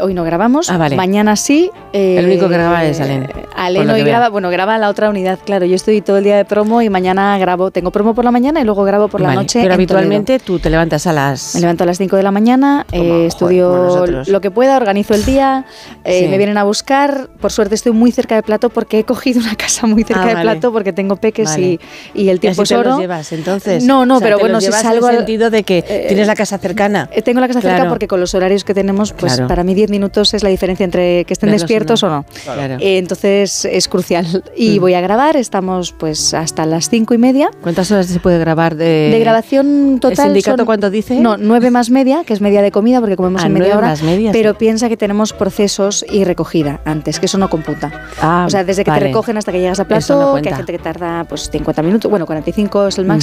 hoy 0.00 0.14
no 0.14 0.24
grabamos, 0.24 0.70
Ah, 0.70 0.78
vale. 0.78 0.96
mañana 0.96 1.36
sí. 1.36 1.70
El 1.92 2.24
único 2.26 2.48
que 2.48 2.54
graba 2.54 2.84
es 2.84 3.00
Alen, 3.00 3.28
Alen 3.56 3.90
hoy 3.90 4.02
graba, 4.02 4.28
bueno, 4.28 4.50
graba 4.50 4.78
la 4.78 4.88
otra 4.88 5.10
unidad, 5.10 5.38
claro. 5.44 5.64
Yo 5.66 5.74
estoy 5.74 6.00
todo 6.00 6.18
el 6.18 6.24
día 6.24 6.36
de 6.36 6.44
promo 6.44 6.82
y 6.82 6.90
mañana 6.90 7.36
grabo, 7.38 7.70
tengo 7.70 7.90
promo 7.90 8.14
por 8.14 8.24
la 8.24 8.30
mañana 8.30 8.60
y 8.60 8.64
luego 8.64 8.84
grabo 8.84 9.08
por 9.08 9.20
la 9.20 9.34
noche. 9.34 9.60
Pero 9.60 9.74
en 9.74 9.80
habitualmente 9.80 10.38
tú 10.38 10.58
te 10.58 10.70
levantas 10.70 11.06
a 11.06 11.12
las... 11.12 11.54
Me 11.54 11.60
levanto 11.62 11.84
a 11.84 11.86
las 11.86 11.98
5 11.98 12.16
de 12.16 12.22
la 12.22 12.30
mañana, 12.30 12.86
joder, 12.90 13.26
estudio 13.26 14.06
lo 14.26 14.40
que 14.40 14.50
pueda, 14.50 14.76
organizo 14.76 15.14
el 15.14 15.24
día, 15.24 15.64
Sí. 16.04 16.26
me 16.28 16.38
vienen 16.38 16.58
a 16.58 16.64
buscar. 16.64 17.28
Por 17.40 17.52
suerte 17.52 17.74
estoy 17.74 17.92
muy 17.92 18.12
cerca 18.12 18.34
del 18.34 18.44
plato 18.44 18.70
porque 18.70 19.00
he 19.00 19.04
cogido 19.04 19.40
una 19.40 19.54
casa 19.56 19.86
muy 19.86 20.04
cerca 20.04 20.22
Ah, 20.22 20.26
del 20.26 20.34
vale. 20.36 20.50
plato 20.52 20.72
porque 20.72 20.92
tengo 20.92 21.16
peques 21.16 21.56
y, 21.58 21.80
y 22.14 22.28
el 22.28 22.36
¿Y 22.36 22.40
tiempo 22.40 22.62
es 22.62 22.68
te 22.68 22.74
los 22.76 22.86
oro. 22.86 22.96
Llevas 23.36 23.46
entonces? 23.62 23.84
No, 23.84 24.06
no, 24.06 24.16
O 24.16 24.18
sea, 24.18 24.26
pero 24.26 24.38
bueno, 24.38 24.60
si 24.60 24.70
salgo 24.72 25.06
en 25.08 25.12
el 25.12 25.16
sentido 25.18 25.50
de 25.50 25.62
que 25.64 25.78
eh, 25.78 26.04
tienes 26.08 26.26
la 26.26 26.34
casa 26.34 26.58
cercana. 26.58 27.08
Eh, 27.12 27.22
Tengo 27.22 27.40
la 27.40 27.48
casa 27.48 27.60
cerca 27.60 27.76
Claro. 27.76 27.90
porque 27.90 28.08
con 28.08 28.20
los 28.20 28.34
horarios 28.34 28.64
que 28.64 28.74
tenemos, 28.74 29.12
pues 29.12 29.34
Claro. 29.34 29.48
para 29.48 29.64
mí 29.64 29.74
10 29.74 29.90
minutos 29.90 30.34
es 30.34 30.42
la 30.42 30.48
diferencia 30.50 30.84
entre 30.84 31.24
que 31.24 31.32
estén 31.32 31.48
Verlos 31.48 31.62
o 31.62 31.64
despiertos 31.64 32.02
no. 32.02 32.08
o 32.08 32.10
no. 32.10 32.24
Claro. 32.44 32.74
Eh, 32.80 32.98
entonces 32.98 33.64
es 33.64 33.88
crucial. 33.88 34.42
Y 34.56 34.78
Mm. 34.78 34.80
voy 34.80 34.94
a 34.94 35.00
grabar, 35.00 35.36
estamos 35.36 35.92
pues 35.92 36.34
hasta 36.34 36.66
las 36.66 36.88
5 36.88 37.14
y 37.14 37.18
media. 37.18 37.50
¿Cuántas 37.62 37.90
horas 37.90 38.06
se 38.06 38.20
puede 38.20 38.38
grabar 38.38 38.74
de, 38.76 39.10
De 39.10 39.18
grabación 39.20 39.98
total. 40.00 40.26
sindicato 40.26 40.58
son- 40.58 40.66
cuánto 40.66 40.90
dice? 40.90 41.20
No, 41.20 41.36
9 41.36 41.70
más 41.70 41.90
media, 41.90 42.22
que 42.24 42.32
es 42.34 42.40
media 42.40 42.62
de 42.62 42.70
comida 42.70 43.00
porque 43.00 43.16
comemos 43.16 43.42
Ah, 43.42 43.46
en 43.46 43.52
media 43.54 43.76
hora. 43.78 43.88
más 43.88 44.02
media, 44.02 44.32
pero 44.32 44.52
sí. 44.52 44.56
piensa 44.58 44.88
que 44.88 44.96
tenemos 44.96 45.32
procesos 45.32 46.04
y 46.10 46.24
recogida 46.24 46.80
antes, 46.84 47.18
que 47.20 47.26
eso 47.26 47.38
no 47.38 47.48
computa. 47.48 47.90
Ah, 48.20 48.44
o 48.46 48.50
sea, 48.50 48.64
desde 48.64 48.84
que 48.84 48.90
vale. 48.90 49.00
te 49.02 49.06
recogen 49.08 49.36
hasta 49.36 49.52
que 49.52 49.60
llegas 49.60 49.78
a 49.80 49.82
Eso 49.82 49.88
plato, 49.88 50.36
no 50.36 50.42
que 50.42 50.48
hay 50.48 50.54
gente 50.56 50.72
que 50.72 50.78
tarda 50.78 51.24
pues 51.24 51.50
50 51.50 51.82
minutos, 51.82 52.10
bueno, 52.10 52.26
45 52.26 52.88
es 52.88 52.98
el 52.98 53.04
máximo, 53.04 53.21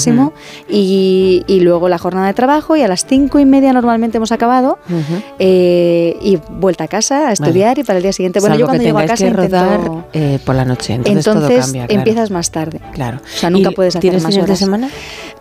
y, 0.69 1.43
y 1.47 1.59
luego 1.61 1.89
la 1.89 1.97
jornada 1.97 2.27
de 2.27 2.33
trabajo 2.33 2.75
y 2.75 2.81
a 2.81 2.87
las 2.87 3.05
5 3.05 3.39
y 3.39 3.45
media 3.45 3.73
normalmente 3.73 4.17
hemos 4.17 4.31
acabado. 4.31 4.77
Eh, 5.39 6.17
y 6.21 6.37
vuelta 6.49 6.85
a 6.85 6.87
casa 6.87 7.29
a 7.29 7.31
estudiar 7.33 7.77
y 7.79 7.83
para 7.83 7.97
el 7.97 8.03
día 8.03 8.13
siguiente. 8.13 8.39
Bueno, 8.39 8.55
Salvo 8.55 8.59
yo 8.61 8.65
cuando 8.67 8.83
llego 8.83 8.99
a 8.99 9.05
casa 9.05 9.25
que 9.25 9.33
rodar 9.33 9.79
intento... 9.79 10.03
eh, 10.13 10.39
por 10.45 10.55
la 10.55 10.65
noche, 10.65 10.93
entonces, 10.93 11.23
todo 11.25 11.35
Entonces 11.35 11.65
cambia. 11.65 11.87
claro. 11.87 11.99
empiezas 11.99 12.31
más 12.31 12.51
tarde. 12.51 12.79
Claro. 12.93 13.17
O 13.23 13.37
sea, 13.37 13.49
nunca 13.49 13.71
¿Y 13.71 13.75
puedes 13.75 13.93
hacer 13.95 14.01
¿Tienes 14.01 14.23
más 14.23 14.31
fines 14.31 14.45
de 14.45 14.51
horas. 14.51 14.59
semana? 14.59 14.89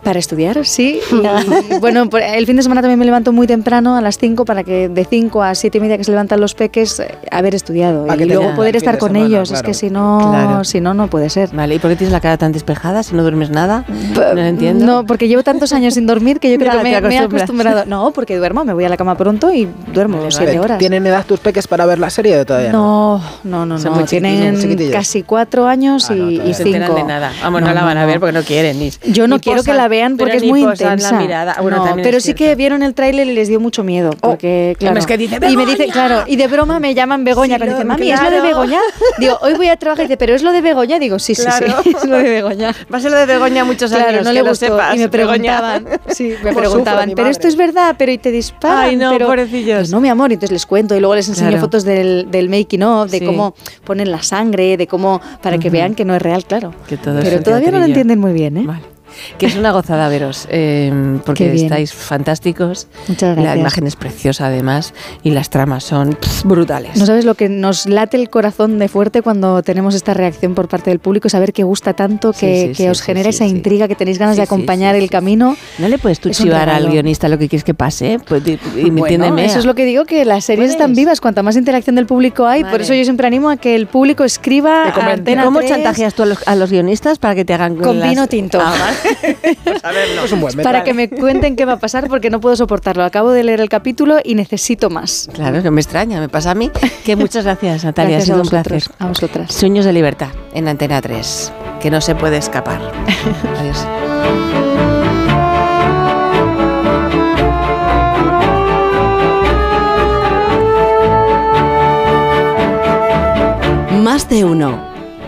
Para 0.03 0.19
estudiar, 0.19 0.65
sí. 0.65 0.99
Bueno, 1.81 2.09
el 2.11 2.45
fin 2.45 2.55
de 2.55 2.61
semana 2.63 2.81
también 2.81 2.99
me 2.99 3.05
levanto 3.05 3.31
muy 3.33 3.47
temprano, 3.47 3.95
a 3.95 4.01
las 4.01 4.17
5, 4.17 4.45
para 4.45 4.63
que 4.63 4.89
de 4.89 5.05
5 5.05 5.43
a 5.43 5.55
7 5.55 5.77
y 5.77 5.81
media 5.81 5.97
que 5.97 6.03
se 6.03 6.11
levantan 6.11 6.39
los 6.39 6.53
peques, 6.53 6.99
eh, 6.99 7.15
haber 7.31 7.55
estudiado. 7.55 8.05
Y 8.15 8.25
luego 8.25 8.55
poder 8.55 8.75
estar 8.75 8.97
con 8.97 9.09
semana, 9.13 9.25
ellos. 9.27 9.51
Es 9.51 9.61
que 9.61 9.73
si 9.73 9.89
no, 9.89 10.19
Claro. 10.31 10.63
si 10.63 10.79
no, 10.81 10.93
no 10.93 11.07
puede 11.09 11.29
ser. 11.29 11.49
Vale, 11.53 11.75
¿y 11.75 11.79
por 11.79 11.89
qué 11.91 11.95
tienes 11.97 12.11
la 12.13 12.19
cara 12.21 12.37
tan 12.37 12.51
despejada 12.51 13.03
si 13.03 13.15
no 13.15 13.21
duermes 13.23 13.49
nada? 13.49 13.85
P- 13.87 14.35
No, 14.35 14.41
entiendo. 14.49 14.85
No, 14.85 15.05
porque 15.05 15.27
llevo 15.27 15.43
tantos 15.43 15.71
años 15.73 15.93
sin 15.93 16.05
dormir 16.05 16.39
que 16.39 16.51
yo 16.51 16.57
creo 16.57 16.71
Ya, 16.73 16.77
que 16.79 16.83
me, 17.01 17.01
me 17.07 17.15
he 17.15 17.19
acostumbrado. 17.19 17.85
No, 17.85 18.11
porque 18.11 18.37
duermo, 18.37 18.65
me 18.65 18.73
voy 18.73 18.83
a 18.85 18.89
la 18.89 18.97
cama 18.97 19.15
pronto 19.15 19.53
y 19.53 19.67
duermo 19.93 20.19
siete 20.29 20.45
Vale, 20.47 20.59
horas. 20.59 20.77
¿Tienen 20.79 21.05
edad 21.07 21.25
tus 21.25 21.39
peques 21.39 21.67
para 21.67 21.85
ver 21.85 21.99
la 21.99 22.09
serie 22.09 22.37
o 22.39 22.45
todavía 22.45 22.71
no? 22.71 22.79
No, 22.79 23.21
no, 23.43 23.65
no, 23.65 23.79
Son 23.79 23.91
no. 23.91 23.99
muy 23.99 24.05
chiquitillos, 24.07 24.59
Tienen 24.59 24.91
casi 24.91 25.23
cuatro 25.23 25.67
años 25.67 26.07
Ah, 26.09 26.15
no, 26.15 26.29
y, 26.31 26.35
y 26.35 26.37
no 26.39 26.43
enteran 26.45 26.81
cinco. 26.87 26.95
de 26.95 27.03
nada. 27.03 27.31
Vamos, 27.41 27.61
no, 27.61 27.73
la 27.73 27.83
van 27.83 27.97
a 27.97 28.05
ver 28.05 28.19
porque 28.19 28.33
no 28.33 28.43
quieren. 28.43 28.79
Ni, 28.79 28.91
Yo 29.05 29.27
no 29.27 29.35
ni 29.35 29.41
quiero 29.41 29.63
que 29.63 29.73
la 29.73 29.87
vean 29.87 30.17
porque 30.17 30.37
es 30.37 30.43
muy 30.43 30.61
intensa. 30.61 31.11
la 31.13 31.19
mirada. 31.19 31.55
Bueno, 31.61 31.77
No, 31.77 31.83
también 31.85 32.05
pero 32.07 32.19
sí 32.19 32.33
que 32.33 32.55
vieron 32.55 32.83
el 32.83 32.93
tráiler 32.93 33.27
y 33.27 33.33
les 33.33 33.47
dio 33.47 33.59
mucho 33.59 33.83
miedo. 33.83 34.11
Porque, 34.19 34.75
claro. 34.79 34.97
es 34.99 35.05
que 35.05 35.17
dice, 35.17 35.37
y 35.47 35.55
me 35.57 35.65
dice, 35.65 35.87
claro, 35.87 36.23
y 36.27 36.35
de 36.35 36.47
broma 36.47 36.79
me 36.79 36.93
llaman 36.93 37.23
Begoña. 37.23 37.55
Sí, 37.55 37.59
cuando 37.59 37.75
dice, 37.75 37.83
lo- 37.85 37.93
mami, 37.93 38.11
¿es 38.11 38.21
lo 38.21 38.31
de. 38.31 38.41
Begoña? 38.41 38.79
Digo, 39.19 39.37
hoy 39.41 39.53
voy 39.53 39.67
a 39.67 39.75
trabajar. 39.77 40.05
Y 40.05 40.07
dice, 40.07 40.17
¿pero 40.17 40.33
es 40.35 40.43
lo 40.43 40.51
de 40.51 40.61
Begoña? 40.61 40.99
Digo, 40.99 41.19
sí, 41.19 41.35
sí, 41.35 41.43
sí, 41.43 41.89
es 41.97 42.05
lo 42.05 42.17
de 42.17 42.23
Begoña. 42.29 42.73
Va 42.91 42.97
a 42.97 43.01
ser 43.01 43.11
lo 43.11 43.17
de 43.17 43.25
Begoña 43.25 43.63
muchos 43.65 43.91
años, 43.91 44.23
no 44.23 44.31
que 44.31 44.38
le 44.43 44.49
gustó. 44.49 44.65
sepas. 44.67 44.95
y 44.95 44.99
me 44.99 45.09
preguntaban, 45.09 45.85
sí, 46.09 46.33
me 46.43 46.53
preguntaban, 46.53 47.09
pero 47.09 47.23
madre". 47.23 47.31
esto 47.31 47.47
es 47.47 47.55
verdad, 47.55 47.95
pero 47.97 48.11
y 48.11 48.17
te 48.17 48.31
disparan. 48.31 48.77
Ay, 48.89 48.95
no, 48.95 49.11
pero, 49.11 49.27
pobrecillos. 49.27 49.89
No, 49.91 49.99
mi 50.01 50.09
amor, 50.09 50.31
y 50.31 50.33
entonces 50.35 50.51
les 50.53 50.65
cuento 50.65 50.95
y 50.95 50.99
luego 50.99 51.15
les 51.15 51.27
enseño 51.29 51.49
Claro. 51.49 51.61
fotos 51.63 51.83
del, 51.83 52.27
del 52.31 52.49
making 52.49 52.83
of, 52.83 53.11
de 53.11 53.19
Sí. 53.19 53.25
cómo 53.25 53.53
ponen 53.83 54.11
la 54.11 54.21
sangre, 54.23 54.77
de 54.77 54.87
cómo, 54.87 55.21
para 55.41 55.57
que 55.57 55.69
vean 55.69 55.95
que 55.95 56.05
no 56.05 56.15
es 56.15 56.21
real, 56.21 56.45
claro. 56.45 56.73
Que 56.87 56.97
todo 56.97 57.19
pero 57.21 57.41
todavía 57.41 57.71
no 57.71 57.79
lo 57.79 57.85
entienden 57.85 58.19
muy 58.19 58.33
bien, 58.33 58.57
¿eh? 58.57 58.63
Vale. 58.65 58.81
Que 59.37 59.45
es 59.47 59.55
una 59.55 59.71
gozada 59.71 60.07
veros, 60.09 60.47
eh, 60.49 60.91
porque 61.25 61.53
estáis 61.53 61.93
fantásticos. 61.93 62.87
Muchas 63.07 63.35
La 63.35 63.41
gracias. 63.43 63.59
imagen 63.61 63.87
es 63.87 63.95
preciosa 63.95 64.47
además 64.47 64.93
y 65.23 65.31
las 65.31 65.49
tramas 65.49 65.83
son 65.83 66.13
pff, 66.15 66.43
brutales. 66.43 66.95
No 66.97 67.05
sabes 67.05 67.25
lo 67.25 67.35
que 67.35 67.49
nos 67.49 67.85
late 67.87 68.17
el 68.17 68.29
corazón 68.29 68.79
de 68.79 68.87
fuerte 68.87 69.21
cuando 69.21 69.61
tenemos 69.63 69.95
esta 69.95 70.13
reacción 70.13 70.55
por 70.55 70.67
parte 70.67 70.89
del 70.89 70.99
público, 70.99 71.29
saber 71.29 71.53
que 71.53 71.63
gusta 71.63 71.93
tanto, 71.93 72.33
Sí, 72.33 72.39
que, 72.41 72.61
sí, 72.61 72.67
que 72.69 72.83
sí, 72.83 72.87
os 72.89 72.97
sí, 72.99 73.03
genera 73.05 73.31
sí, 73.31 73.35
esa 73.37 73.45
sí. 73.45 73.51
intriga, 73.51 73.87
que 73.87 73.95
tenéis 73.95 74.17
ganas 74.19 74.35
Sí, 74.35 74.41
de 74.41 74.45
sí, 74.47 74.53
acompañar 74.53 74.95
sí, 74.95 74.99
el 75.01 75.05
sí. 75.05 75.09
camino. 75.09 75.55
¿No 75.77 75.87
le 75.87 75.97
puedes 75.97 76.19
tú 76.19 76.29
Es 76.29 76.37
chivar 76.37 76.69
al 76.69 76.89
guionista 76.89 77.27
lo 77.27 77.37
que 77.37 77.47
quieres 77.49 77.63
que 77.63 77.73
pase? 77.73 78.19
Pues 78.27 78.43
di- 78.43 78.59
y 78.75 78.89
Bueno, 78.89 79.05
entiéndeme. 79.25 79.45
eso 79.45 79.59
es 79.59 79.65
lo 79.65 79.75
que 79.75 79.85
digo, 79.85 80.05
que 80.05 80.25
las 80.25 80.45
series 80.45 80.71
están 80.71 80.87
¿Puedes? 80.91 80.97
vivas, 80.97 81.21
cuanta 81.21 81.43
más 81.43 81.55
interacción 81.55 81.95
del 81.95 82.05
público 82.05 82.45
hay, 82.45 82.61
por 82.63 82.71
Vale. 82.73 82.83
eso 82.83 82.93
yo 82.93 83.03
siempre 83.03 83.27
animo 83.27 83.49
a 83.49 83.57
que 83.57 83.75
el 83.75 83.87
público 83.87 84.23
escriba 84.23 84.93
¿Cómo 84.93 85.59
3 85.59 85.69
chantajeas 85.69 86.13
tú 86.13 86.23
a 86.23 86.25
los, 86.25 86.47
a 86.47 86.55
los 86.55 86.69
guionistas 86.71 87.17
para 87.19 87.35
que 87.35 87.45
te 87.45 87.53
hagan 87.53 87.75
con 87.75 87.99
las- 87.99 88.09
vino 88.09 88.27
tinto. 88.27 88.59
Ah, 88.61 88.73
vale. 88.79 89.08
Pues 89.63 89.83
a. 89.83 89.91
Es 90.25 90.31
un 90.31 90.41
buen 90.41 90.55
método. 90.55 90.63
para 90.71 90.83
que 90.83 90.93
me 90.93 91.09
cuenten 91.09 91.55
qué 91.55 91.65
va 91.65 91.73
a 91.73 91.79
pasar 91.79 92.07
porque 92.07 92.29
no 92.29 92.39
puedo 92.39 92.55
soportarlo. 92.55 93.03
Acabo 93.03 93.31
de 93.31 93.43
leer 93.43 93.61
el 93.61 93.69
capítulo 93.69 94.17
y 94.23 94.35
necesito 94.35 94.89
más. 94.89 95.29
Claro, 95.33 95.61
que 95.63 95.71
me 95.71 95.81
extraña, 95.81 96.19
me 96.19 96.29
pasa 96.29 96.51
a 96.51 96.55
mí. 96.55 96.71
Que 97.05 97.15
muchas 97.15 97.45
gracias, 97.45 97.83
Natalia, 97.83 98.17
Gracias 98.17 98.23
ha 98.23 98.25
sido 98.33 98.39
a 98.39 98.43
un 98.43 98.49
placer. 98.49 98.83
A 98.99 99.07
vosotras. 99.07 99.53
Sueños 99.53 99.85
de 99.85 99.93
libertad 99.93 100.29
en 100.53 100.67
Antena 100.67 101.01
3, 101.01 101.51
que 101.81 101.89
no 101.89 102.01
se 102.01 102.15
puede 102.15 102.37
escapar. 102.37 102.79
Adiós. 103.59 103.85
Más 114.03 114.29
de 114.29 114.43
uno 114.43 114.79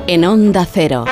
en 0.07 0.25
Onda 0.25 0.65
Cero. 0.65 1.05